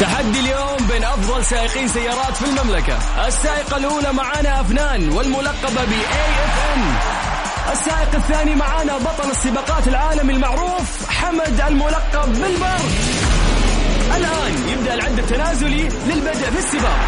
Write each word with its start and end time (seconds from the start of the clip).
تحدي 0.00 0.40
اليوم 0.40 0.76
بين 0.88 1.04
أفضل 1.04 1.44
سائقين 1.44 1.88
سيارات 1.88 2.36
في 2.36 2.44
المملكة. 2.44 2.98
السائقة 3.26 3.76
الأولى 3.76 4.12
معانا 4.12 4.60
أفنان 4.60 5.08
والملقبة 5.08 5.84
ب 5.84 5.92
AFM 5.92 6.82
السائق 7.72 8.14
الثاني 8.14 8.54
معانا 8.54 8.98
بطل 8.98 9.30
السباقات 9.30 9.88
العالمي 9.88 10.32
المعروف 10.32 11.10
حمد 11.10 11.60
الملقب 11.68 12.32
بالبر. 12.32 12.80
الآن 14.16 14.68
يبدأ 14.68 14.94
العد 14.94 15.18
التنازلي 15.18 15.88
للبدء 16.06 16.50
في 16.50 16.58
السباق. 16.58 16.98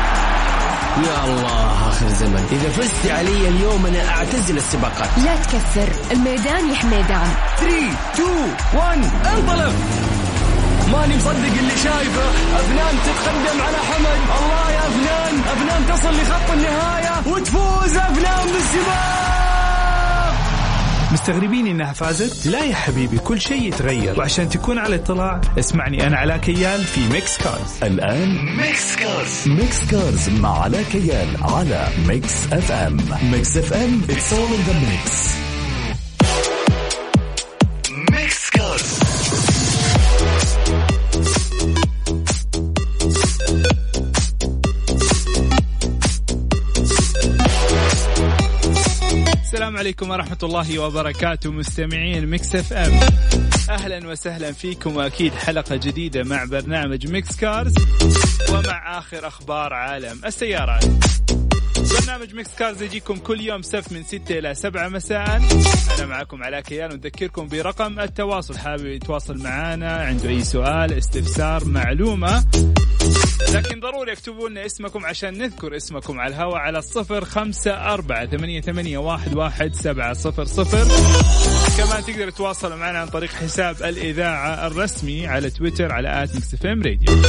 يا 0.98 1.24
الله 1.24 1.88
آخر 1.88 2.08
زمن. 2.08 2.48
إذا 2.52 2.68
فزت 2.70 3.10
علي 3.10 3.48
اليوم 3.48 3.86
أنا 3.86 4.08
أعتزل 4.08 4.56
السباقات. 4.56 5.08
لا 5.24 5.36
تكثر 5.36 5.88
الميدان 6.12 6.70
يا 6.70 6.74
حميدان 6.74 7.28
3 7.60 7.74
2 8.14 8.56
1 8.74 9.10
انطلق. 9.26 9.72
ماني 10.92 11.16
مصدق 11.16 11.54
اللي 11.60 11.76
شايفه. 11.84 12.28
أفنان 12.60 12.94
تتقدم 13.04 13.62
على 13.62 13.76
حمد 13.76 14.20
الله 14.38 14.70
يا 14.70 14.78
أفنان. 14.78 15.34
أفنان 15.40 15.86
تصل 15.86 16.22
لخط 16.22 16.50
النهاية. 16.50 17.22
وتفوز 17.26 17.96
أفنان 17.96 18.46
بالسباق 18.46 19.28
مستغربين 21.12 21.66
إنها 21.66 21.92
فازت؟ 21.92 22.46
لا 22.46 22.64
يا 22.64 22.74
حبيبي 22.74 23.18
كل 23.18 23.40
شيء 23.40 23.62
يتغير. 23.62 24.18
وعشان 24.18 24.48
تكون 24.48 24.78
على 24.78 24.94
اطلاع 24.96 25.40
اسمعني 25.58 26.06
أنا 26.06 26.16
علاء 26.16 26.36
كيال 26.36 26.84
في 26.84 27.08
Mix 27.08 27.38
Cars. 27.38 27.72
الآن 27.82 28.56
Mix 28.56 28.96
Cars. 28.96 29.48
Mix 29.48 29.84
Cars 29.90 30.28
مع 30.28 30.62
علاء 30.62 30.82
كيال 30.82 31.28
على 31.42 31.88
Mix 32.06 32.32
FM. 32.52 32.96
Mix 33.22 33.56
FM 33.56 34.02
it's 34.08 34.32
all 34.32 34.52
in 34.56 34.70
the 34.70 34.74
mix. 34.74 34.88
Mix 34.90 35.47
السلام 49.78 49.86
عليكم 49.86 50.10
ورحمة 50.10 50.38
الله 50.42 50.78
وبركاته 50.78 51.52
مستمعين 51.52 52.26
Mix 52.26 52.54
FM. 52.54 53.00
أهلا 53.70 54.08
وسهلا 54.08 54.52
فيكم 54.52 54.96
وأكيد 54.96 55.32
حلقة 55.32 55.76
جديدة 55.76 56.22
مع 56.22 56.44
برنامج 56.44 57.06
Mix 57.06 57.36
Cars 57.36 57.74
ومع 58.50 58.98
آخر 58.98 59.26
أخبار 59.26 59.74
عالم 59.74 60.20
السيارات. 60.24 60.84
برنامج 61.88 62.34
Mix 62.34 62.54
Cars 62.58 62.82
يجيكم 62.82 63.16
كل 63.16 63.40
يوم 63.40 63.62
سبت 63.62 63.92
من 63.92 64.04
6 64.04 64.38
إلى 64.38 64.54
7 64.54 64.88
مساء. 64.88 65.36
أنا 65.98 66.06
معكم 66.06 66.42
علاء 66.42 66.60
كيال 66.60 66.92
ونذكركم 66.92 67.48
برقم 67.48 68.00
التواصل. 68.00 68.58
حابب 68.58 68.86
يتواصل 68.86 69.38
معنا 69.38 69.92
عنده 69.92 70.28
أي 70.28 70.44
سؤال 70.44 70.92
استفسار 70.92 71.64
معلومة. 71.64 72.44
لكن 73.52 73.80
ضروري 73.80 74.12
اكتبوا 74.12 74.48
لنا 74.48 74.66
اسمكم 74.66 75.06
عشان 75.06 75.38
نذكر 75.38 75.76
اسمكم 75.76 76.20
على 76.20 76.34
الهواء 76.34 76.56
على 76.56 76.78
الصفر 76.78 77.24
خمسة 77.24 77.70
أربعة 77.70 78.26
ثمانية, 78.26 78.60
ثمانية 78.60 78.98
واحد, 78.98 79.34
واحد 79.36 79.74
سبعة 79.74 80.12
صفر 80.12 80.44
صفر. 80.44 80.84
كمان 81.78 82.04
تقدر 82.04 82.30
تتواصل 82.30 82.76
معنا 82.76 82.98
عن 82.98 83.06
طريق 83.06 83.30
حساب 83.30 83.76
الإذاعة 83.82 84.66
الرسمي 84.66 85.26
على 85.26 85.50
تويتر 85.50 85.92
على 85.92 86.22
at 86.22 86.34
Mix 86.34 86.54
Radio. 86.64 87.22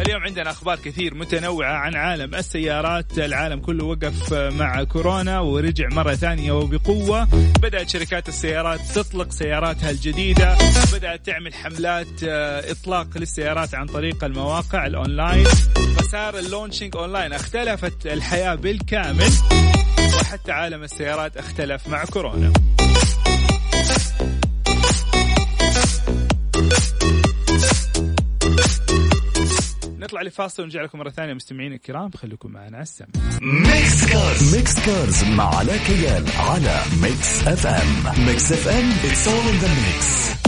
اليوم 0.00 0.22
عندنا 0.22 0.50
أخبار 0.50 0.78
كثير 0.78 1.14
متنوعة 1.14 1.72
عن 1.72 1.96
عالم 1.96 2.34
السيارات، 2.34 3.18
العالم 3.18 3.60
كله 3.60 3.84
وقف 3.84 4.32
مع 4.32 4.84
كورونا 4.84 5.40
ورجع 5.40 5.88
مرة 5.92 6.14
ثانية 6.14 6.52
وبقوة، 6.52 7.24
بدأت 7.62 7.88
شركات 7.88 8.28
السيارات 8.28 8.80
تطلق 8.80 9.32
سياراتها 9.32 9.90
الجديدة، 9.90 10.56
بدأت 10.92 11.26
تعمل 11.26 11.54
حملات 11.54 12.24
آه، 12.24 12.70
إطلاق 12.70 13.06
للسيارات 13.16 13.74
عن 13.74 13.86
طريق 13.86 14.24
المواقع 14.24 14.86
الأونلاين، 14.86 15.44
فصار 15.98 16.38
ال 16.38 16.44
launching 16.44 16.96
online، 16.96 17.32
اختلفت 17.32 18.06
الحياة 18.06 18.54
بالكامل 18.54 19.30
وحتى 20.20 20.52
عالم 20.52 20.82
السيارات 20.82 21.36
اختلف 21.36 21.88
مع 21.88 22.04
كورونا. 22.04 22.52
لفاصل 30.22 30.62
ونرجع 30.62 30.82
لكم 30.82 30.98
مرة 30.98 31.10
ثانية. 31.10 31.34
مستمعين 31.34 31.72
الكرام 31.72 32.10
خليكم 32.10 32.50
معنا 32.50 32.76
على 32.76 32.82
السمع. 32.82 33.08
Mix 33.42 34.04
Cars. 34.12 34.56
Mix 34.56 34.86
Cars 34.86 35.24
مع 35.24 35.54
علاء 35.56 35.76
كيال 35.76 36.24
على 36.38 36.82
Mix 37.02 37.48
FM. 37.48 38.26
Mix 38.26 38.52
FM 38.52 38.90
in 38.92 39.64
the 39.64 39.68
mix. 39.68 39.92
Mix 39.94 40.41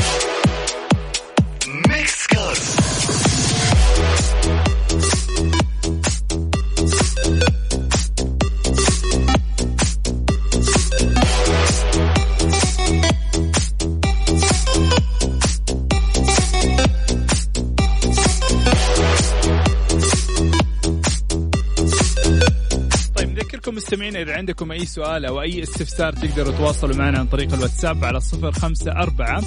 مستمعين 24.14 24.28
إذا 24.28 24.36
عندكم 24.36 24.72
أي 24.72 24.86
سؤال 24.86 25.24
أو 25.24 25.42
أي 25.42 25.62
استفسار 25.62 26.12
تقدروا 26.12 26.52
تواصلوا 26.52 26.96
معنا 26.96 27.18
عن 27.18 27.26
طريق 27.26 27.52
الواتساب 27.52 28.04
على 28.04 28.20
صفر 28.20 28.52
خمسة 28.52 28.92
أربعة 28.92 29.42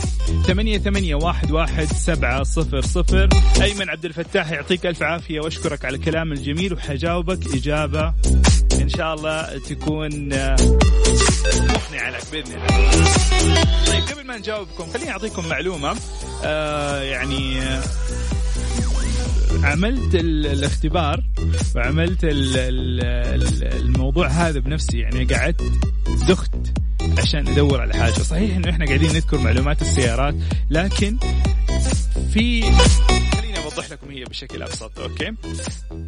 ثمانية, 0.48 0.78
ثمانية 0.78 1.16
واحد, 1.16 1.52
واحد 1.52 1.86
سبعة 1.86 2.44
صفر 2.44 2.82
صفر. 2.82 3.30
أيمن 3.62 3.90
عبد 3.90 4.06
الفتاح 4.06 4.52
يعطيك 4.52 4.86
ألف 4.86 5.04
عافية 5.04 5.40
وأشكرك 5.40 5.86
على 5.86 5.98
الكلام 5.98 6.32
الجميل 6.32 6.74
وحجاوبك 6.74 7.56
إجابة 7.56 8.14
إن 8.82 8.90
شاء 8.90 9.14
الله 9.14 9.58
تكون 9.58 10.34
آه، 10.34 10.56
مقنعة 11.56 12.10
لك 12.10 12.24
بإذن 12.32 12.52
الله. 12.52 12.92
طيب 13.88 14.04
قبل 14.04 14.28
ما 14.28 14.38
نجاوبكم 14.38 14.86
خليني 14.94 15.12
أعطيكم 15.12 15.50
معلومة 15.50 15.96
آه 16.44 17.02
يعني 17.02 17.62
آه 17.62 17.84
عملت 19.64 20.16
ال- 20.16 20.46
الاختبار 20.48 21.24
وعملت 21.76 22.24
ال- 22.24 22.58
ال- 22.58 23.06
ال- 23.44 23.64
الموضوع 23.82 24.28
هذا 24.28 24.60
بنفسي 24.60 25.00
يعني 25.00 25.26
قعدت 25.26 25.62
دخت 26.30 26.52
عشان 27.18 27.48
أدور 27.48 27.82
على 27.82 27.94
حاجة. 27.94 28.12
صحيح 28.14 28.56
إنه 28.56 28.70
إحنا 28.70 28.86
قاعدين 28.86 29.10
نذكر 29.10 29.38
معلومات 29.38 29.82
السيارات 29.82 30.36
لكن 30.70 31.18
في 32.34 32.62
خليني 33.36 33.58
أوضح 33.64 33.92
لكم 33.92 34.10
هي 34.12 34.24
بشكل 34.24 34.62
أبسط 34.62 35.00
أوكي؟ 35.00 35.32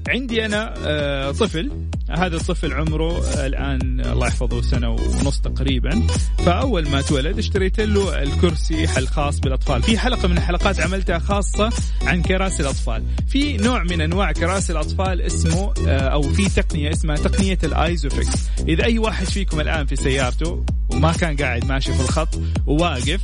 عندي 0.09 0.45
أنا 0.45 0.73
آه، 0.77 1.31
طفل 1.31 1.71
هذا 2.09 2.35
الطفل 2.35 2.73
عمره 2.73 3.45
الآن 3.45 4.01
الله 4.05 4.27
يحفظه 4.27 4.61
سنة 4.61 4.89
ونص 4.89 5.39
تقريبا. 5.39 6.07
فأول 6.45 6.89
ما 6.89 7.01
تولد 7.01 7.37
اشتريت 7.37 7.79
له 7.79 8.23
الكرسي 8.23 8.83
الخاص 8.97 9.39
بالأطفال. 9.39 9.83
في 9.83 9.97
حلقة 9.97 10.27
من 10.27 10.37
الحلقات 10.37 10.79
عملتها 10.79 11.19
خاصة 11.19 11.69
عن 12.01 12.21
كراسي 12.21 12.63
الأطفال. 12.63 13.03
في 13.27 13.57
نوع 13.57 13.83
من 13.83 14.01
أنواع 14.01 14.31
كراسي 14.31 14.71
الأطفال 14.73 15.21
اسمه 15.21 15.73
آه، 15.87 15.99
أو 15.99 16.21
في 16.21 16.49
تقنية 16.49 16.91
اسمها 16.91 17.15
تقنية 17.15 17.57
ال 17.63 17.74
ISOFIX 17.74 18.37
إذا 18.67 18.83
أي 18.83 18.99
واحد 18.99 19.25
فيكم 19.25 19.59
الآن 19.59 19.85
في 19.85 19.95
سيارته 19.95 20.65
وما 20.89 21.11
كان 21.11 21.35
قاعد 21.35 21.65
ماشي 21.65 21.93
في 21.93 22.01
الخط 22.01 22.41
وواقف 22.65 23.21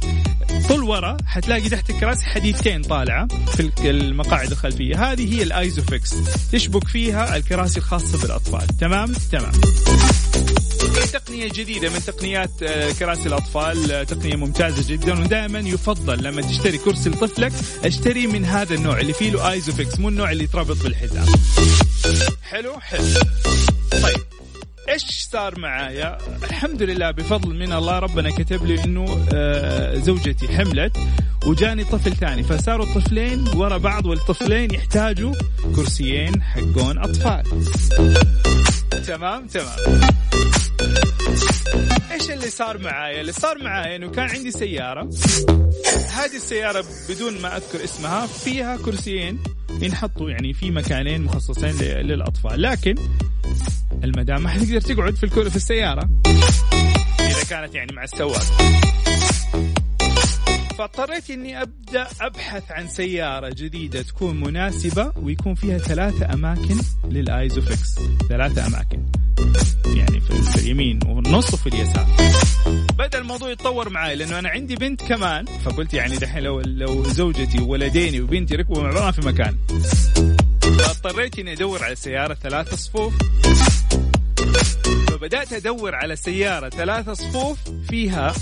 طول 0.68 0.84
ورا 0.84 1.18
حتلاقي 1.26 1.70
تحت 1.70 1.90
الكراسي 1.90 2.26
حديدتين 2.26 2.82
طالعة 2.82 3.28
في 3.28 3.90
المقاعد 3.90 4.52
الخلفية. 4.52 5.12
هذه 5.12 5.36
هي 5.36 5.44
ال 5.44 5.54
ISOFIX 5.54 6.16
تشبك 6.52 6.88
فيها 6.88 7.38
الكراسي 7.38 7.80
الخاصة 7.80 8.22
بالأطفال. 8.22 8.68
تمام؟ 8.80 9.14
تمام. 9.32 9.52
تقنية 11.14 11.48
جديدة 11.48 11.90
من 11.90 12.06
تقنيات 12.06 12.64
آه، 12.64 12.92
كراسي 12.92 13.28
الأطفال 13.28 13.92
آه، 13.92 14.04
تقنية 14.04 14.36
ممتازة 14.36 14.94
جدا 14.94 15.20
ودائما 15.20 15.60
يفضل 15.60 16.24
لما 16.24 16.42
تشتري 16.42 16.78
كرسي 16.78 17.10
لطفلك 17.10 17.52
أشتري 17.86 18.28
من 18.28 18.46
هذا 18.46 18.74
النوع 18.76 19.00
اللي 19.00 19.14
فيه 19.14 19.32
له 19.32 19.52
ايزوفيكس 19.52 20.00
مو 20.00 20.10
النوع 20.10 20.32
اللي 20.32 20.44
يتربط 20.44 20.78
بالحزام. 20.84 21.26
حلو؟ 22.44 22.80
حلو. 22.80 23.04
طيب. 23.92 24.35
إيش 24.90 25.28
صار 25.32 25.60
معايا؟ 25.60 26.18
الحمد 26.44 26.82
لله 26.84 27.12
بفضل 27.12 27.56
من 27.56 27.74
الله 27.74 28.00
ربنا 28.00 28.30
كتب 28.30 28.66
لي 28.66 28.84
إنه 28.84 29.26
آه، 29.34 29.98
زوجتي 29.98 30.48
حملت 30.48 30.98
وجاني 31.46 31.84
طفل 31.84 32.16
ثاني 32.16 32.44
فصاروا 32.44 32.86
الطفلين 32.86 33.48
ورا 33.56 33.78
بعض 33.78 34.06
والطفلين 34.06 34.74
يحتاجوا 34.74 35.34
كرسيين 35.76 36.42
حقون 36.44 36.98
أطفال. 36.98 37.44
تمام 39.08 39.48
تمام. 39.48 40.02
إيش 42.12 42.32
اللي 42.32 42.50
صار 42.50 42.78
معايا؟ 42.78 43.22
اللي 43.22 43.32
صار 43.32 43.64
معايا 43.64 43.96
إنه 43.96 44.10
كان 44.10 44.30
عندي 44.30 44.52
سيارة 44.52 45.10
هذه 46.14 46.36
السيارة 46.36 46.86
بدون 47.10 47.42
ما 47.42 47.58
أذكر 47.58 47.84
اسمها 47.84 48.28
فيها 48.28 48.78
كرسيين 48.78 49.40
ينحطوا 49.82 50.30
يعني 50.30 50.54
في 50.54 50.72
مكانين 50.72 51.22
مخصصين 51.22 51.76
للأطفال 51.82 52.62
لكن 52.62 52.96
المدام 54.06 54.44
ما 54.44 54.50
حتقدر 54.50 54.82
تقعد 54.82 55.16
في 55.16 55.24
الكل 55.24 55.50
في 55.50 55.56
السيارة. 55.56 56.10
إذا 57.20 57.44
كانت 57.50 57.76
يعني 57.76 57.94
مع 57.96 58.04
السواق. 58.04 58.44
فاضطريت 60.78 61.30
إني 61.30 61.62
أبدأ 61.62 62.08
أبحث 62.22 62.72
عن 62.72 62.88
سيارة 62.88 63.50
جديدة 63.50 64.02
تكون 64.02 64.40
مناسبة 64.40 65.12
ويكون 65.16 65.56
فيها 65.56 65.78
ثلاثة 65.78 66.34
أماكن 66.34 66.78
للآيزوفكس. 67.10 68.00
ثلاثة 68.30 68.68
أماكن. 68.68 69.06
يعني 69.86 70.22
في 70.22 70.62
اليمين 70.62 71.00
والنص 71.06 71.54
وفي 71.54 71.68
اليسار. 71.68 72.08
بدأ 72.98 73.20
الموضوع 73.20 73.52
يتطور 73.52 73.90
معي 73.90 74.16
لأنه 74.16 74.40
أنا 74.40 74.50
عندي 74.50 74.76
بنت 74.76 75.02
كمان. 75.02 75.46
فقلت 75.46 75.94
يعني 75.94 76.18
دحين 76.18 76.44
لو 76.44 76.62
لو 76.62 77.04
زوجتي 77.04 77.62
وولديني 77.62 78.22
وبنتي 78.22 78.56
ركبوا 78.56 78.84
مع 78.84 78.92
بعض 78.92 79.14
في 79.14 79.28
مكان. 79.28 79.58
فاضطريت 80.66 81.40
إني 81.40 81.54
أدور 81.54 81.84
على 81.84 81.96
سيارة 81.96 82.34
ثلاثة 82.34 82.78
صفوف. 82.78 83.14
فبدأت 85.08 85.54
أدور 85.54 85.96
على 85.96 86.16
سيارة 86.16 86.70
ثلاثة 86.70 87.14
صفوف 87.14 87.58
فيها 87.90 88.34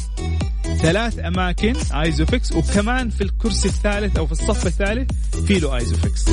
ثلاث 0.82 1.20
أماكن 1.20 1.76
ISOFIX 1.96 2.52
وكمان 2.52 3.10
في 3.10 3.22
الكرسي 3.24 3.68
الثالث 3.68 4.18
أو 4.18 4.26
في 4.26 4.32
الصف 4.32 4.68
الثالث 4.68 5.12
في 5.48 5.60
له 5.60 5.76
ISOFIX 5.76 6.26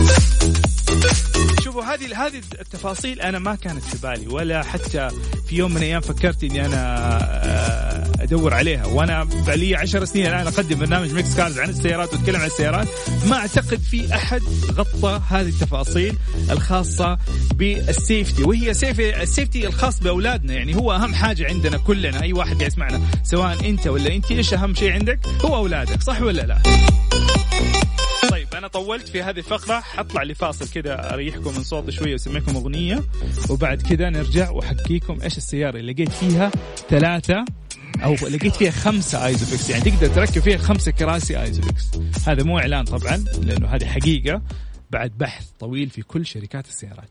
شوفوا 1.64 1.82
هذه 1.82 2.26
هذه 2.26 2.40
التفاصيل 2.60 3.20
أنا 3.20 3.38
ما 3.38 3.54
كانت 3.54 3.82
في 3.84 3.98
بالي 4.06 4.26
ولا 4.26 4.62
حتى 4.62 5.08
في 5.46 5.56
يوم 5.56 5.70
من 5.70 5.76
الأيام 5.76 6.00
فكرت 6.00 6.44
إني 6.44 6.66
أنا 6.66 6.98
آه، 7.44 8.09
ادور 8.30 8.54
عليها. 8.54 8.86
وأنا 8.86 9.28
لي 9.48 9.76
10 9.76 10.04
سنين 10.04 10.26
الآن 10.26 10.46
أقدم 10.46 10.78
برنامج 10.78 11.12
Mix 11.12 11.36
Cars 11.36 11.58
عن 11.58 11.68
السيارات 11.68 12.12
وأتكلم 12.12 12.40
عن 12.40 12.46
السيارات. 12.46 12.88
ما 13.26 13.36
أعتقد 13.36 13.78
في 13.78 14.14
أحد 14.14 14.42
غطى 14.72 15.20
هذه 15.28 15.48
التفاصيل 15.48 16.16
الخاصة 16.50 17.18
بال 17.54 17.76
safety 17.76 18.42
وهي 18.42 18.74
safety 18.74 19.22
ال 19.22 19.29
safety 19.29 19.66
الخاص 19.66 20.00
بأولادنا. 20.00 20.54
يعني 20.54 20.76
هو 20.76 20.92
أهم 20.92 21.14
حاجة 21.14 21.46
عندنا 21.48 21.78
كلنا. 21.78 22.22
أي 22.22 22.32
واحد 22.32 22.62
يسمعنا. 22.62 23.00
سواء 23.24 23.68
أنت 23.68 23.86
ولا 23.86 24.14
أنت 24.14 24.30
إيش 24.30 24.54
أهم 24.54 24.74
شيء 24.74 24.92
عندك؟ 24.92 25.20
هو 25.44 25.56
أولادك. 25.56 26.02
صح 26.02 26.22
ولا 26.22 26.42
لا؟ 26.42 26.58
طيب 28.30 28.48
أنا 28.54 28.68
طولت 28.68 29.08
في 29.08 29.22
هذه 29.22 29.38
الفقرة. 29.38 29.80
حطلع 29.80 30.22
لي 30.22 30.34
فاصل 30.34 30.68
كذا 30.68 31.14
أريحكم 31.14 31.54
من 31.56 31.62
صوتي 31.62 31.92
شوية 31.92 32.12
وأسمعكم 32.12 32.56
أغنية. 32.56 33.02
وبعد 33.50 33.82
كذا 33.82 34.10
نرجع 34.10 34.50
وأحكيكم 34.50 35.18
إيش 35.22 35.36
السيارة 35.36 35.78
اللي 35.78 35.92
لقيت 35.92 36.12
فيها 36.12 36.50
ثلاثة 36.90 37.44
أو 38.04 38.14
لقيت 38.14 38.56
فيها 38.56 38.70
خمسة 38.70 39.26
ISOFIX 39.26 39.70
يعني 39.70 39.90
تقدر 39.90 40.06
تركب 40.14 40.42
فيها 40.42 40.58
خمسة 40.58 40.92
كراسي 40.92 41.42
ISOFIX 41.42 41.84
هذا 42.26 42.42
مو 42.42 42.58
إعلان 42.58 42.84
طبعا 42.84 43.24
لأنه 43.42 43.66
هذه 43.68 43.84
حقيقة. 43.84 44.42
بعد 44.90 45.12
بحث 45.18 45.46
طويل 45.60 45.90
في 45.90 46.02
كل 46.02 46.26
شركات 46.26 46.66
السيارات. 46.66 47.10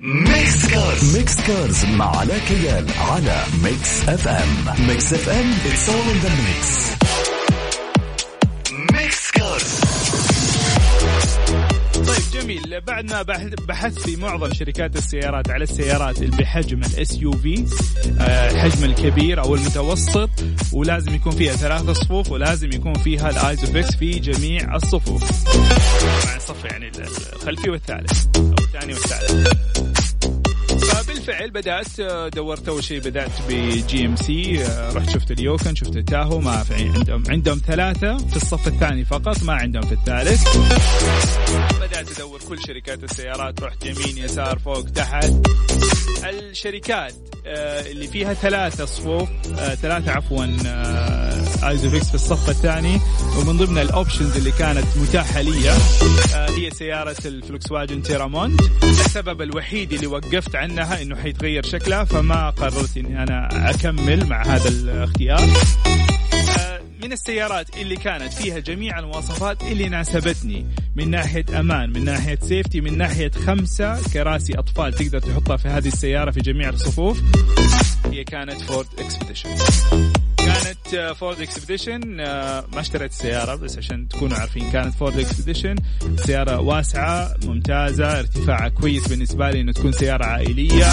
Mix 0.00 0.70
Cars 0.70 1.16
Mix 1.16 1.40
Cars 1.46 1.84
مع 1.84 2.16
علاء 2.16 2.38
كيال 2.38 2.86
على 2.98 3.44
Mix 3.64 4.08
FM 4.08 4.88
Mix 4.88 5.12
FM 5.12 5.50
it's 5.66 5.88
all 5.88 6.10
in 6.10 6.18
the 6.18 6.28
mix 6.28 6.90
جميل. 12.50 12.80
بعد 12.80 13.10
ما 13.10 13.22
بحثت 13.68 13.98
في 13.98 14.16
معظم 14.16 14.52
شركات 14.52 14.96
السيارات 14.96 15.50
على 15.50 15.64
السيارات 15.64 16.22
اللي 16.22 16.36
بحجم 16.36 16.80
ال 16.82 17.18
SUV 17.22 17.66
الحجم 18.50 18.84
الكبير 18.84 19.40
أو 19.40 19.54
المتوسط 19.54 20.30
ولازم 20.72 21.14
يكون 21.14 21.32
فيها 21.32 21.52
ثلاثة 21.52 21.92
صفوف 21.92 22.30
ولازم 22.30 22.72
يكون 22.72 22.94
فيها 22.94 23.30
ال 23.30 23.39
ISOFIX 23.39 23.96
في 23.96 24.10
جميع 24.10 24.76
الصفوف. 24.76 25.22
مع 26.26 26.36
الصف 26.36 26.64
يعني 26.64 26.92
الخلفي 27.32 27.70
والثالث 27.70 28.26
أو 28.36 28.54
الثاني 28.58 28.92
والثالث. 28.92 29.69
فبالفعل 30.90 31.50
بدأت 31.50 32.00
دورت 32.34 32.68
أول 32.68 32.84
شيء 32.84 33.00
بدأت 33.00 33.30
ب 33.48 34.06
GMC. 34.06 34.64
رحت 34.94 35.10
شفت 35.10 35.30
ال 35.30 35.37
Yukon 35.37 35.74
شفت 35.74 35.96
ال 35.96 36.03
Tahoe 36.03 36.40
ما 36.40 36.62
في 36.62 36.74
عندهم 36.74 37.22
عندهم 37.28 37.60
ثلاثة 37.66 38.16
في 38.16 38.36
الصف 38.36 38.68
الثاني 38.68 39.04
فقط 39.04 39.42
ما 39.42 39.52
عندهم 39.52 39.82
في 39.82 39.92
الثالث. 39.92 40.56
بدأت 41.80 42.10
أدور 42.10 42.40
كل 42.48 42.58
شركات 42.66 43.04
السيارات 43.04 43.62
رحت 43.62 43.86
يمين 43.86 44.18
يسار 44.18 44.58
فوق 44.58 44.84
تحت. 44.90 45.32
الشركات 46.24 47.14
اللي 47.46 48.06
فيها 48.06 48.34
ثلاثة 48.34 48.84
صفوف 48.84 49.28
آه، 49.58 49.74
ثلاثة 49.74 50.12
عفوا 50.12 50.46
ISOFIX 51.68 52.08
في 52.08 52.14
الصف 52.14 52.50
الثاني. 52.50 53.00
ومن 53.38 53.56
ضمن 53.56 53.78
ال 53.78 53.85
options 53.85 54.36
اللي 54.36 54.50
كانت 54.50 54.86
متاحة 54.96 55.40
لي 55.40 55.70
آه، 55.70 56.50
هي 56.50 56.70
سيارة 56.70 57.16
ال 57.24 57.72
Volkswagen 57.72 58.02
Teramont. 58.02 58.60
السبب 58.82 59.42
الوحيد 59.42 59.92
اللي 59.92 60.06
وقفت 60.06 60.56
عنها 60.56 61.02
إنه 61.02 61.16
حيتغير 61.16 61.62
شكلها 61.66 62.04
فما 62.04 62.50
قررت 62.50 62.96
إني 62.96 63.22
أنا 63.22 63.70
أكمل 63.70 64.26
مع 64.26 64.42
هذا 64.46 64.68
الاختيار. 64.68 65.48
من 67.02 67.12
السيارات 67.12 67.76
اللي 67.76 67.96
كانت 67.96 68.32
فيها 68.32 68.58
جميع 68.58 68.98
المواصفات 68.98 69.62
اللي 69.62 69.88
ناسبتني. 69.88 70.66
من 70.96 71.10
ناحية 71.10 71.44
أمان 71.60 71.90
من 71.90 72.04
ناحية 72.04 72.38
safety 72.42 72.80
من 72.80 72.98
ناحية 72.98 73.30
خمسة 73.30 74.02
كراسي 74.12 74.58
أطفال 74.58 74.92
تقدر 74.92 75.18
تحطها 75.18 75.56
في 75.56 75.68
هذه 75.68 75.88
السيارة 75.88 76.30
في 76.30 76.40
جميع 76.40 76.68
الصفوف. 76.68 77.20
هي 78.12 78.24
كانت 78.24 78.60
Ford 78.60 78.86
Expedition 78.98 79.50
كانت 80.36 81.14
Ford 81.18 81.40
Expedition 81.40 82.16
ما 82.72 82.80
اشتريت 82.80 83.10
السيارة 83.10 83.54
بس 83.54 83.78
عشان 83.78 84.08
تكونوا 84.08 84.36
عارفين 84.38 84.70
كانت 84.70 84.94
Ford 84.94 85.18
Expedition 85.18 85.76
سيارة 86.16 86.60
واسعة 86.60 87.34
ممتازة 87.44 88.18
ارتفاعها 88.18 88.68
كويس 88.68 89.08
بالنسبة 89.08 89.50
لي 89.50 89.60
إنه 89.60 89.72
تكون 89.72 89.92
سيارة 89.92 90.24
عائلية. 90.24 90.86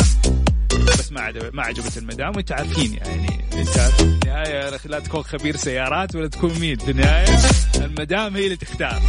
بس 1.07 1.13
ما 1.13 1.33
ما 1.53 1.63
عجبت 1.63 1.97
المدام 1.97 2.35
وانتو 2.35 2.51
عارفين 2.51 2.93
يعني. 2.93 3.45
انت 3.53 3.69
في 3.69 4.01
النهاية 4.01 4.79
لا 4.85 4.99
تكون 4.99 5.23
خبير 5.23 5.55
سيارات 5.55 6.15
ولا 6.15 6.27
تكون 6.27 6.59
مين 6.59 6.77
في 6.77 6.91
النهايه 6.91 7.39
المدام 7.75 8.35
هي 8.35 8.43
اللي 8.45 8.57
تختار. 8.57 9.01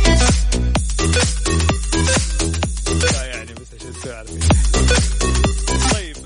يعني 3.14 3.54
بس 3.54 4.06
عشان 4.10 4.47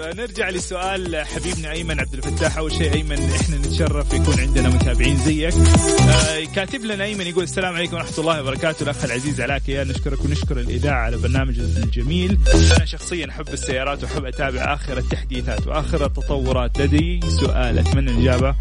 نرجع 0.03 0.51
لسؤال 0.51 1.27
حبيبنا 1.27 1.73
ايمن 1.73 2.01
عبد 2.01 2.15
الفتاح. 2.15 2.59
أول 2.59 2.73
شيء 2.73 2.95
أيمن 2.95 3.31
إحنا 3.41 3.57
نتشرف 3.57 4.13
يكون 4.13 4.41
عندنا 4.41 4.69
متابعين 4.69 5.17
زيك. 5.17 5.55
آه 5.55 6.45
كاتب 6.55 6.85
لنا 6.85 7.05
أيمن 7.05 7.27
يقول 7.27 7.45
السلام 7.45 7.75
عليكم 7.75 7.95
ورحمة 7.95 8.19
الله 8.19 8.43
وبركاته. 8.43 8.83
الأخ 8.83 9.05
العزيز 9.05 9.41
علاء 9.41 9.63
يا 9.69 9.85
نشكرك 9.85 10.25
ونشكر 10.25 10.61
الإذاعة 10.61 11.01
على 11.01 11.17
برنامج 11.17 11.59
الجميل. 11.59 12.39
أنا 12.77 12.85
شخصيا 12.85 13.31
أحب 13.31 13.49
السيارات 13.49 14.03
وأحب 14.03 14.25
أتابع 14.25 14.75
آخر 14.75 14.99
التحديثات 14.99 15.67
وآخر 15.67 16.07
التطورات. 16.07 16.81
لدي 16.81 17.21
سؤال 17.41 17.79
أتمنى 17.79 18.11
الاجابه 18.11 18.55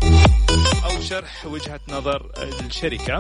أو 0.83 1.01
شرح 1.09 1.45
وجهة 1.45 1.79
نظر 1.89 2.31
الشركة. 2.65 3.19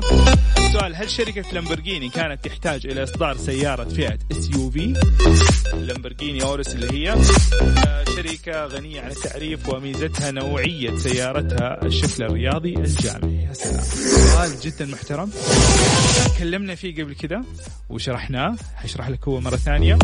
السؤال 0.57 0.95
هل 0.95 1.09
شركة 1.09 1.45
لامبورجيني 1.53 2.09
كانت 2.09 2.45
تحتاج 2.45 2.85
إلى 2.85 3.03
إصدار 3.03 3.37
سيارة 3.37 3.83
فئة 3.83 4.17
SUV 4.31 4.93
لامبورجيني 5.73 6.43
أورس 6.43 6.75
اللي 6.75 6.91
هي. 6.91 7.11
آه، 7.11 8.03
شركة 8.15 8.65
غنية 8.65 9.01
عن 9.01 9.11
التعريف 9.11 9.69
وميزتها 9.69 10.31
نوعية 10.31 10.97
سيارتها 10.97 11.85
الشكل 11.85 12.23
الرياضي 12.23 12.75
الجامعي. 12.75 13.43
يا 13.43 13.53
سلام 13.53 13.83
سؤال 13.83 14.59
جدا 14.59 14.85
محترم. 14.85 15.31
تكلمنا 16.35 16.75
فيه 16.75 17.03
قبل 17.03 17.15
كذا 17.15 17.41
وشرحناه. 17.89 18.55
هشرح 18.75 19.09
لك 19.09 19.27
هو 19.27 19.39
مرة 19.39 19.55
ثانية. 19.55 19.99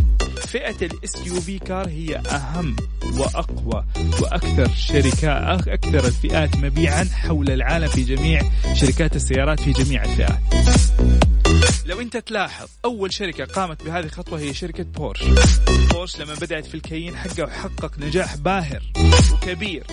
فئة 0.47 0.85
ال 0.85 1.27
SUV 1.27 1.59
car 1.59 1.87
هي 1.87 2.17
أهم 2.17 2.75
وأقوى 3.17 3.85
وأكثر 4.21 4.69
شركة 4.75 5.53
أكثر 5.53 6.05
الفئات 6.07 6.55
مبيعا 6.55 7.03
حول 7.03 7.49
العالم 7.49 7.87
في 7.87 8.03
جميع 8.03 8.41
شركات 8.73 9.15
السيارات 9.15 9.59
في 9.59 9.71
جميع 9.71 10.03
الفئات. 10.03 10.39
لو 11.85 12.01
انت 12.01 12.17
تلاحظ 12.17 12.67
اول 12.85 13.13
شركة 13.13 13.45
قامت 13.45 13.83
بهذه 13.83 14.05
الخطوة 14.05 14.39
هي 14.39 14.53
شركة 14.53 14.83
بورش. 14.83 15.23
بورش 15.91 16.17
لما 16.19 16.33
بدأت 16.33 16.65
في 16.65 16.75
الكيين 16.75 17.17
حقه 17.17 17.43
وحقق 17.43 17.99
نجاح 17.99 18.35
باهر 18.35 18.83
وكبير. 19.33 19.83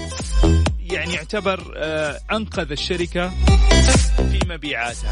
يعني 0.80 1.14
يعتبر 1.14 1.74
آه، 1.76 2.20
أنقذ 2.32 2.70
الشركة 2.72 3.28
في 4.16 4.38
مبيعاتها. 4.46 5.10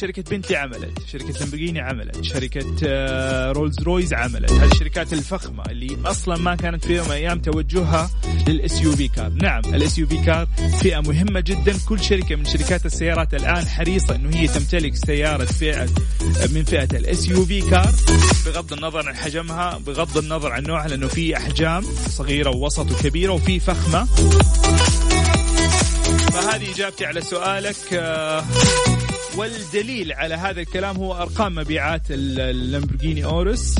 شركة 0.00 0.24
بنتلي 0.30 0.56
عملت 0.56 0.98
شركة 1.12 1.38
لامبورجيني 1.40 1.80
عملت 1.80 2.24
شركة 2.24 2.64
رولز 3.52 3.80
رويس 3.80 4.14
عملت. 4.14 4.52
هذه 4.52 4.72
الشركات 4.72 5.12
الفخمة 5.12 5.62
اللي 5.70 5.98
أصلا 6.04 6.38
ما 6.38 6.54
كانت 6.54 6.84
في 6.84 6.96
يوم 6.96 7.06
من 7.06 7.12
الأيام 7.12 7.40
توجهها 7.40 8.10
لل 8.48 8.80
SUV 8.82 9.08
car 9.08 9.28
نعم 9.28 9.62
ال 9.64 9.98
SUV 9.98 10.16
car 10.24 10.48
فئة 10.80 11.00
مهمة 11.00 11.40
جدا. 11.40 11.78
كل 11.88 12.00
شركة 12.00 12.36
من 12.36 12.44
شركات 12.44 12.86
السيارات 12.86 13.34
الآن 13.34 13.66
حريصة 13.66 14.14
أنه 14.14 14.36
هي 14.36 14.48
تمتلك 14.48 14.94
سيارة 14.96 15.44
فئة 15.44 15.86
من 16.52 16.64
فئة 16.64 16.96
ال 16.98 17.28
SUV 17.28 17.60
car 17.70 17.94
بغض 18.46 18.72
النظر 18.72 19.08
عن 19.08 19.16
حجمها 19.16 19.78
بغض 19.78 20.18
النظر 20.18 20.52
عن 20.52 20.62
نوعها 20.62 20.88
لأنه 20.88 21.08
في 21.08 21.36
أحجام 21.36 21.84
صغيرة 22.08 22.50
ووسط 22.50 22.90
وكبيرة 22.90 23.32
وفي 23.32 23.60
فخمة. 23.60 24.04
فهذه 26.32 26.70
إجابتي 26.74 27.06
على 27.06 27.20
سؤالك 27.20 27.76
آه، 27.92 28.44
والدليل 29.38 30.12
على 30.12 30.34
هذا 30.34 30.60
الكلام 30.60 30.96
هو 30.96 31.14
أرقام 31.14 31.54
مبيعات 31.54 32.02
اللامبورجيني 32.10 33.24
أورس. 33.24 33.74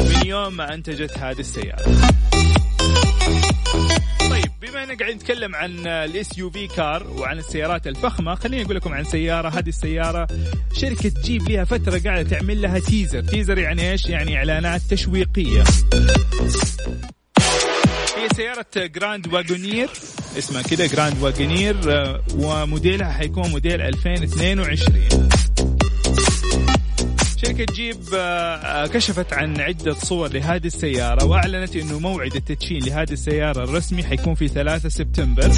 من 0.00 0.26
يوم 0.26 0.56
ما 0.56 0.74
أنتجت 0.74 1.18
هذه 1.18 1.40
السيارة. 1.40 1.82
طيب 4.30 4.50
بما 4.62 4.82
إننا 4.82 4.94
قاعدين 4.94 5.16
نتكلم 5.16 5.54
عن 5.54 5.86
ال 5.86 6.38
SUV 6.38 6.66
car 6.66 7.06
وعن 7.10 7.38
السيارات 7.38 7.86
الفخمة 7.86 8.34
خليني 8.34 8.64
أقول 8.64 8.76
لكم 8.76 8.94
عن 8.94 9.04
سيارة. 9.04 9.48
هذه 9.48 9.68
السيارة 9.68 10.26
شركة 10.72 11.12
جيب 11.24 11.48
لها 11.48 11.64
فترة 11.64 11.98
قاعدة 11.98 12.28
تعمل 12.28 12.62
لها 12.62 12.78
teaser 12.78 13.20
teaser 13.20 13.58
يعني 13.58 13.90
إيش؟ 13.90 14.06
يعني 14.06 14.36
إعلانات 14.36 14.80
تشويقية. 14.90 15.64
هي 18.16 18.28
سيارة 18.36 18.66
جراند 18.76 19.32
واجونير 19.34 19.88
اسمها 20.38 20.62
كده 20.62 20.86
جراند 20.86 21.18
آه، 21.88 22.20
وموديلها 22.34 23.12
حيكون 23.12 23.50
موديل 23.50 23.80
2022 23.80 25.28
شركة 27.36 27.72
جيب 27.74 27.96
آه، 28.14 28.86
كشفت 28.86 29.32
عن 29.32 29.60
عدة 29.60 29.92
صور 29.92 30.28
لهذه 30.28 30.66
السيارة 30.66 31.24
وأعلنت 31.24 31.76
أنه 31.76 31.98
موعد 31.98 32.34
التدشين 32.36 32.84
لهذه 32.84 33.12
السيارة 33.12 33.64
الرسمي 33.64 34.04
حيكون 34.04 34.34
في 34.34 34.48
3 34.48 34.88
سبتمبر. 34.88 35.48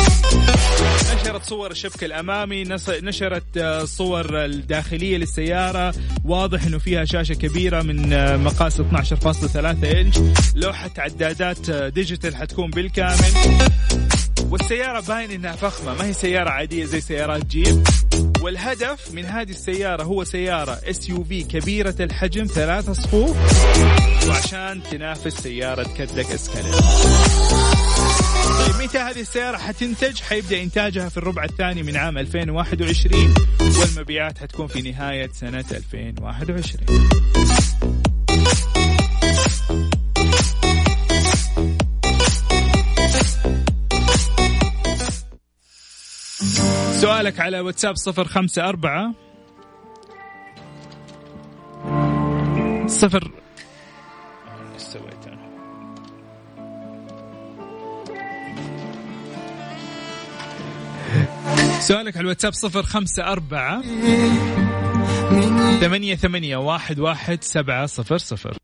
نشرت 1.23 1.45
صور 1.45 1.71
الشبك 1.71 2.04
الأمامي 2.04 2.64
نشرت 3.02 3.57
آه، 3.57 3.85
صور 3.85 4.45
الداخلية 4.45 5.16
للسيارة 5.16 5.95
واضح 6.25 6.64
أنه 6.64 6.78
فيها 6.78 7.04
شاشة 7.04 7.35
كبيرة 7.35 7.83
من 7.83 8.09
مقاس 8.45 8.81
12.3 8.81 9.85
إنش. 9.85 10.14
لوحة 10.54 10.90
عدادات 10.99 11.71
digital 11.71 12.37
حتكون 12.37 12.71
بالكامل. 12.71 13.33
والسيارة 14.51 15.01
باين 15.01 15.31
إنها 15.31 15.53
فخمة. 15.53 15.95
ما 15.95 16.05
هي 16.07 16.13
سيارة 16.13 16.51
عادية 16.51 16.85
زي 16.85 17.01
سيارات 17.01 17.47
جيب. 17.47 17.83
والهدف 18.41 19.13
من 19.13 19.25
هذه 19.25 19.51
السيارة 19.51 20.03
هو 20.03 20.25
سيارة 20.25 20.81
SUV 20.85 21.43
كبيرة 21.43 21.95
الحجم 22.01 22.45
ثلاثة 22.45 22.93
صفوف. 22.93 23.37
وعشان 24.29 24.83
تنافس 24.91 25.41
سيارة 25.41 25.89
كادلك 25.99 26.31
اسكاليد 26.31 26.75
طيب 28.59 28.83
متى 28.85 28.99
هذه 28.99 29.21
السيارة 29.21 29.57
حتنتج؟ 29.57 30.21
حيبدأ 30.21 30.63
إنتاجها 30.63 31.09
في 31.09 31.17
الربع 31.17 31.45
الثاني 31.45 31.83
من 31.83 31.97
عام 31.97 32.19
2021 32.19 33.35
والمبيعات 33.61 34.39
حتكون 34.39 34.67
في 34.67 34.83
نهاية 34.83 35.31
سنة 35.33 35.65
2021 35.71 36.87
سؤالك 47.04 47.40
على 47.40 47.61
واتساب 47.61 47.96
صفر 47.96 48.25
خمسة 48.25 48.68
أربعة 48.68 49.14
صفر 52.87 53.30
سويت 54.76 55.26
أنا؟ 55.26 55.44
سؤالك 61.80 62.16
على 62.16 62.25
الواتساب 62.25 62.52
صفر 62.52 62.82
خمسة 62.82 63.23
أربعة 63.23 63.82
ثمانية 65.80 66.14
ثمانية 66.14 66.56
واحد 66.56 66.99
واحد 66.99 67.44
سبعة 67.44 67.87
صفر 67.87 68.18
صفر. 68.18 68.56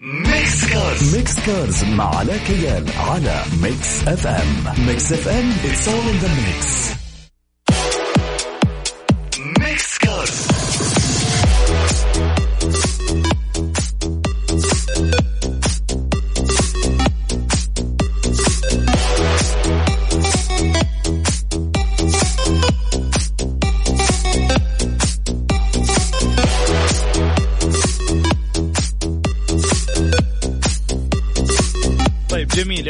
ميكس 0.00 0.70
كارز 0.70 1.16
ميكس 1.16 1.46
كارز 1.46 1.84
مع 1.84 2.16
علاء 2.16 2.38
كيال 2.38 2.84
على 2.98 3.42
ميكس 3.62 4.08
اف 4.08 4.26
ام 4.26 4.86
ميكس 4.86 5.12
اف 5.12 5.28
ام 5.28 5.52
it's 5.52 5.88
all 5.88 6.08
in 6.12 6.24
the 6.24 6.28
mix. 6.28 7.05
جميل 10.24 10.55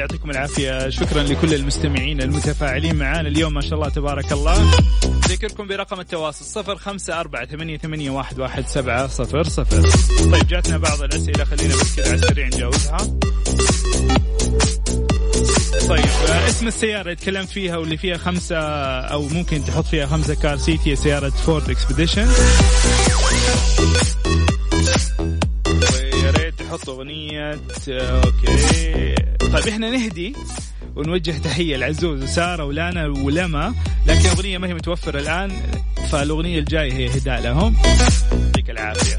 يعطيكم 0.06 0.30
العافية. 0.30 0.90
شكرا 0.90 1.22
لكل 1.22 1.54
المستمعين 1.54 2.22
المتفاعلين 2.22 2.96
معنا 2.96 3.28
اليوم 3.28 3.54
ما 3.54 3.60
شاء 3.60 3.74
الله 3.74 3.88
تبارك 3.88 4.32
الله. 4.32 4.70
ذكركم 5.28 5.66
برقم 5.66 6.00
التواصل 6.00 6.44
صفر 6.44 6.76
خمسة 6.76 7.20
أربعة 7.20 7.46
ثمانية, 7.46 7.78
ثمانية 7.78 8.10
واحد, 8.10 8.40
واحد 8.40 8.66
سبعة 8.66 9.06
صفر 9.06 9.44
صفر. 9.44 9.82
طيب 10.32 10.46
جاتنا 10.46 10.78
بعض 10.78 11.02
الأسئلة 11.02 11.44
خلينا 11.44 11.74
بس 11.74 11.96
كذا 11.96 12.06
على 12.06 12.14
السريع 12.14 12.46
نجاوبها. 12.46 12.96
طيب 15.88 16.04
اسم 16.48 16.66
السيارة 16.66 17.10
يتكلم 17.10 17.46
فيها 17.46 17.76
واللي 17.76 17.96
فيها 17.96 18.16
خمسة 18.16 18.58
أو 19.00 19.28
ممكن 19.28 19.64
تحط 19.64 19.84
فيها 19.84 20.06
خمسة 20.06 20.34
car 20.34 20.56
seat 20.56 20.80
هي 20.84 20.96
سيارة 20.96 21.30
فورد 21.30 21.70
اكسبديشن 21.70 22.28
ويا 25.92 26.30
ريت 26.30 26.54
تحط 26.58 26.88
أغنية 26.88 27.60
okay. 27.88 29.35
طيب 29.56 29.68
إحنا 29.68 29.90
نهدي 29.90 30.32
ونوجه 30.96 31.30
تحية 31.30 31.76
لعزوز 31.76 32.22
وسارة 32.22 32.64
ولانا 32.64 33.06
ولما 33.06 33.74
لكن 34.06 34.20
الأغنية 34.20 34.58
ما 34.58 34.68
هي 34.68 34.74
متوفرة 34.74 35.20
الآن 35.20 35.52
فالأغنية 36.10 36.58
الجاية 36.58 36.92
هي 36.92 37.18
إهداء 37.18 37.42
لهم. 37.42 37.76
يعطيك 38.32 38.70
العافية. 38.70 39.16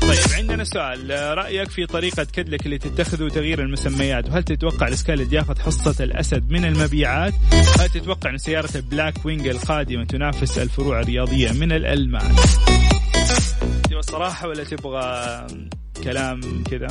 طيب 0.00 0.18
عندنا 0.36 0.64
سؤال. 0.64 1.10
رأيك 1.38 1.70
في 1.70 1.86
طريقة 1.86 2.26
كدلك 2.32 2.66
اللي 2.66 2.78
تتخذه 2.78 3.28
تغيير 3.28 3.60
المسميات؟ 3.60 4.28
وهل 4.28 4.42
تتوقع 4.42 4.88
الاسكاليد 4.88 5.32
ياخذ 5.32 5.58
حصة 5.58 6.04
الأسد 6.04 6.50
من 6.50 6.64
المبيعات؟ 6.64 7.34
هل 7.78 7.88
تتوقع 7.88 8.30
أن 8.30 8.38
سيارة 8.38 8.70
البلاك 8.74 9.26
وينج 9.26 9.48
القادمة 9.48 10.04
تنافس 10.04 10.58
الفروع 10.58 11.00
الرياضية 11.00 11.52
من 11.52 11.72
الألمان؟ 11.72 12.36
تبغى 13.84 13.98
الصراحة 13.98 14.48
ولا 14.48 14.64
تبغى 14.64 15.46
كلام 16.04 16.40
كذا؟ 16.70 16.88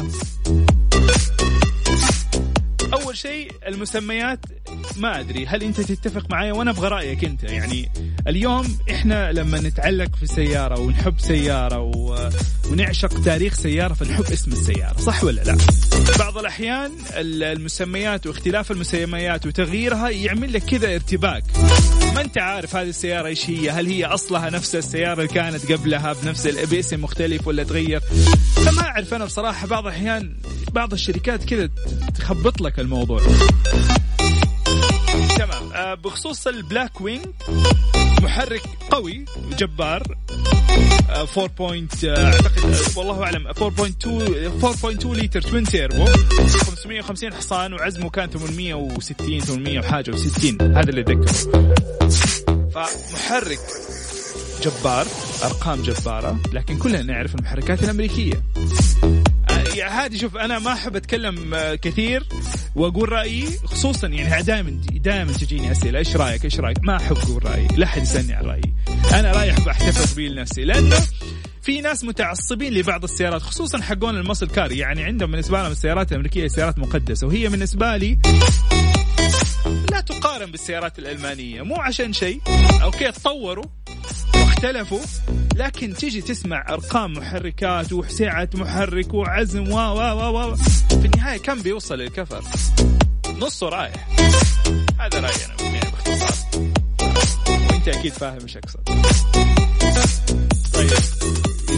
أول 2.95 3.17
شيء 3.17 3.51
المسميات 3.67 4.39
ما 4.97 5.19
أدري 5.19 5.45
هل 5.45 5.63
أنت 5.63 5.81
تتفق 5.81 6.31
معي 6.31 6.51
وأنا 6.51 6.71
أبغى 6.71 6.87
رأيك 6.87 7.25
أنت 7.25 7.43
يعني 7.43 7.91
اليوم 8.27 8.77
إحنا 8.91 9.31
لما 9.31 9.59
نتعلق 9.59 10.15
في 10.15 10.27
سياره 10.27 10.79
ونحب 10.79 11.19
سيارة 11.19 11.79
و... 11.79 12.29
ونعشق 12.71 13.21
تاريخ 13.21 13.53
سيارة 13.53 13.93
فنحب 13.93 14.23
اسم 14.23 14.51
السيارة 14.51 14.97
صح 14.97 15.23
ولا 15.23 15.41
لا؟ 15.41 15.57
بعض 16.19 16.37
الأحيان 16.37 16.91
المسميات 17.17 18.27
واختلاف 18.27 18.71
المسميات 18.71 19.45
وتغييرها 19.45 20.09
يعمل 20.09 20.53
لك 20.53 20.63
كذا 20.63 20.93
ارتباك. 20.95 21.43
ما 22.15 22.21
أنت 22.21 22.37
عارف 22.37 22.75
هذه 22.75 22.89
السيارة 22.89 23.27
إيش 23.27 23.49
هي؟ 23.49 23.69
هل 23.69 23.87
هي 23.87 24.05
أصلها 24.05 24.49
نفس 24.49 24.75
السيارة 24.75 25.13
اللي 25.13 25.27
كانت 25.27 25.71
قبلها 25.71 26.13
بنفس 26.13 26.47
باسم 26.47 27.01
مختلف 27.01 27.47
ولا 27.47 27.63
تغير؟ 27.63 28.01
فما 28.65 28.81
أعرف 28.81 29.13
أنا 29.13 29.25
بصراحة 29.25 29.67
بعض 29.67 29.86
الأحيان 29.88 30.38
بعض 30.72 30.93
الشركات 30.93 31.43
كذا 31.43 31.69
تخبط 32.15 32.62
لك 32.62 32.79
الموضوع. 32.79 33.22
تمام. 35.38 35.74
آه 35.74 35.93
بخصوص 35.93 36.48
البلاك 36.48 37.01
وينج 37.01 37.25
محرك 38.22 38.62
قوي 38.91 39.25
جبار. 39.57 40.03
4 41.10 41.48
point 41.57 42.05
أعتقد 42.05 42.75
والله 42.95 43.24
أعلم 43.24 43.48
4.2 43.48 43.53
4.2 44.62 45.05
لتر 45.05 45.41
twin 45.41 45.63
turbo 45.63 46.05
550 46.05 47.34
حصان 47.34 47.74
وعزمه 47.74 48.10
كان 48.10 48.29
860 48.29 49.39
800 49.39 49.79
وحاجة 49.79 50.12
و60 50.12 50.62
هذا 50.62 50.89
اللي 50.89 51.01
أتذكره. 51.01 51.34
فمحرك 52.74 53.60
جبار 54.65 55.07
أرقام 55.43 55.81
جبارة 55.81 56.39
لكن 56.53 56.77
كلنا 56.77 57.03
نعرف 57.03 57.36
المحركات 57.36 57.84
الأمريكية. 57.84 58.43
يعني 59.75 59.93
هذه 59.93 60.17
شوف 60.17 60.38
أنا 60.38 60.60
ما 60.60 60.74
أحب 60.74 60.95
أتكلم 60.95 61.53
آه، 61.53 61.75
كثير 61.75 62.24
وأقول 62.75 63.12
رأيي 63.12 63.45
خصوصا 63.65 64.07
يعني 64.07 64.43
دائما 64.43 64.81
دائما 64.91 65.31
تجيني 65.31 65.72
أسئلة 65.72 66.00
إيش 66.00 66.15
رأيك 66.15 66.45
إيش 66.45 66.60
رأيك؟ 66.60 66.77
ما 66.84 66.95
أحب 66.95 67.17
أقول 67.17 67.45
رأيي 67.45 67.67
لا 67.77 67.86
أحد 67.86 68.01
يسألني 68.01 68.34
عن 68.34 68.45
رأيي. 68.45 68.74
أنا 69.13 69.31
رايي 69.31 69.51
احب 69.51 69.67
احتفظ 69.67 70.13
به 70.13 70.24
لنفسي 70.24 70.65
لأنه 70.65 70.98
في 71.62 71.81
ناس 71.81 72.03
متعصبين 72.03 72.74
لبعض 72.74 73.03
السيارات 73.03 73.41
خصوصا 73.41 73.81
حقون 73.81 74.17
المصل 74.17 74.48
كار. 74.48 74.72
يعني 74.72 75.03
عندهم 75.03 75.31
بالنسبة 75.31 75.62
لهم 75.62 75.72
السيارات 75.72 76.12
الأمريكية 76.12 76.48
سيارات 76.48 76.79
مقدسة 76.79 77.27
وهي 77.27 77.48
بالنسبة 77.48 77.98
لي 77.98 78.19
لا 79.91 80.01
تقارن 80.01 80.51
بالسيارات 80.51 81.00
الألمانية 81.00 81.62
مو 81.62 81.75
عشان 81.75 82.13
شيء. 82.13 82.41
أوكي 82.84 83.12
تطوروا 83.12 83.65
اختلفوا 84.55 85.00
لكن 85.55 85.93
تيجي 85.93 86.21
تسمع 86.21 86.65
أرقام 86.69 87.13
محركات 87.13 87.93
وسعة 87.93 88.50
محرك 88.53 89.13
وعزم 89.13 89.71
و 89.71 89.77
و 89.77 90.51
و 90.51 90.55
في 90.89 91.05
النهاية 91.05 91.38
كم 91.38 91.62
بيوصل 91.62 91.95
للكفر 91.95 92.43
نصه 93.39 93.69
رايح. 93.69 94.07
هذا 95.00 95.19
رأيي 95.19 95.45
أنا 95.45 95.79
باختصار. 95.79 96.62
وانت 97.71 97.88
أكيد 97.88 98.13
فاهم 98.13 98.41
إيش 98.41 98.57
أقصد. 98.57 99.54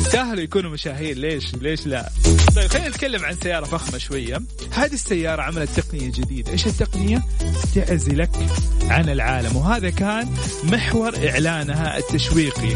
يستاهلوا 0.08 0.44
يكونوا 0.44 0.72
مشاهير 0.72 1.18
ليش؟ 1.18 1.56
ليش 1.56 1.88
لا؟ 1.88 2.10
طيب 2.56 2.68
خلينا 2.68 2.90
نتكلم 2.90 3.26
عن 3.26 3.36
سيارة 3.36 3.66
فخمة 3.66 3.98
شوية. 3.98 4.42
هذه 4.72 4.94
السيارة 4.94 5.42
عملت 5.42 5.80
تقنية 5.80 6.12
جديدة. 6.12 6.52
إيش 6.52 6.68
التقنية 6.68 7.24
تعزلك 7.76 8.30
عن 8.84 9.10
العالم. 9.10 9.56
وهذا 9.56 9.90
كان 9.90 10.30
محور 10.64 11.30
إعلانها 11.30 11.98
التشويقي. 11.98 12.76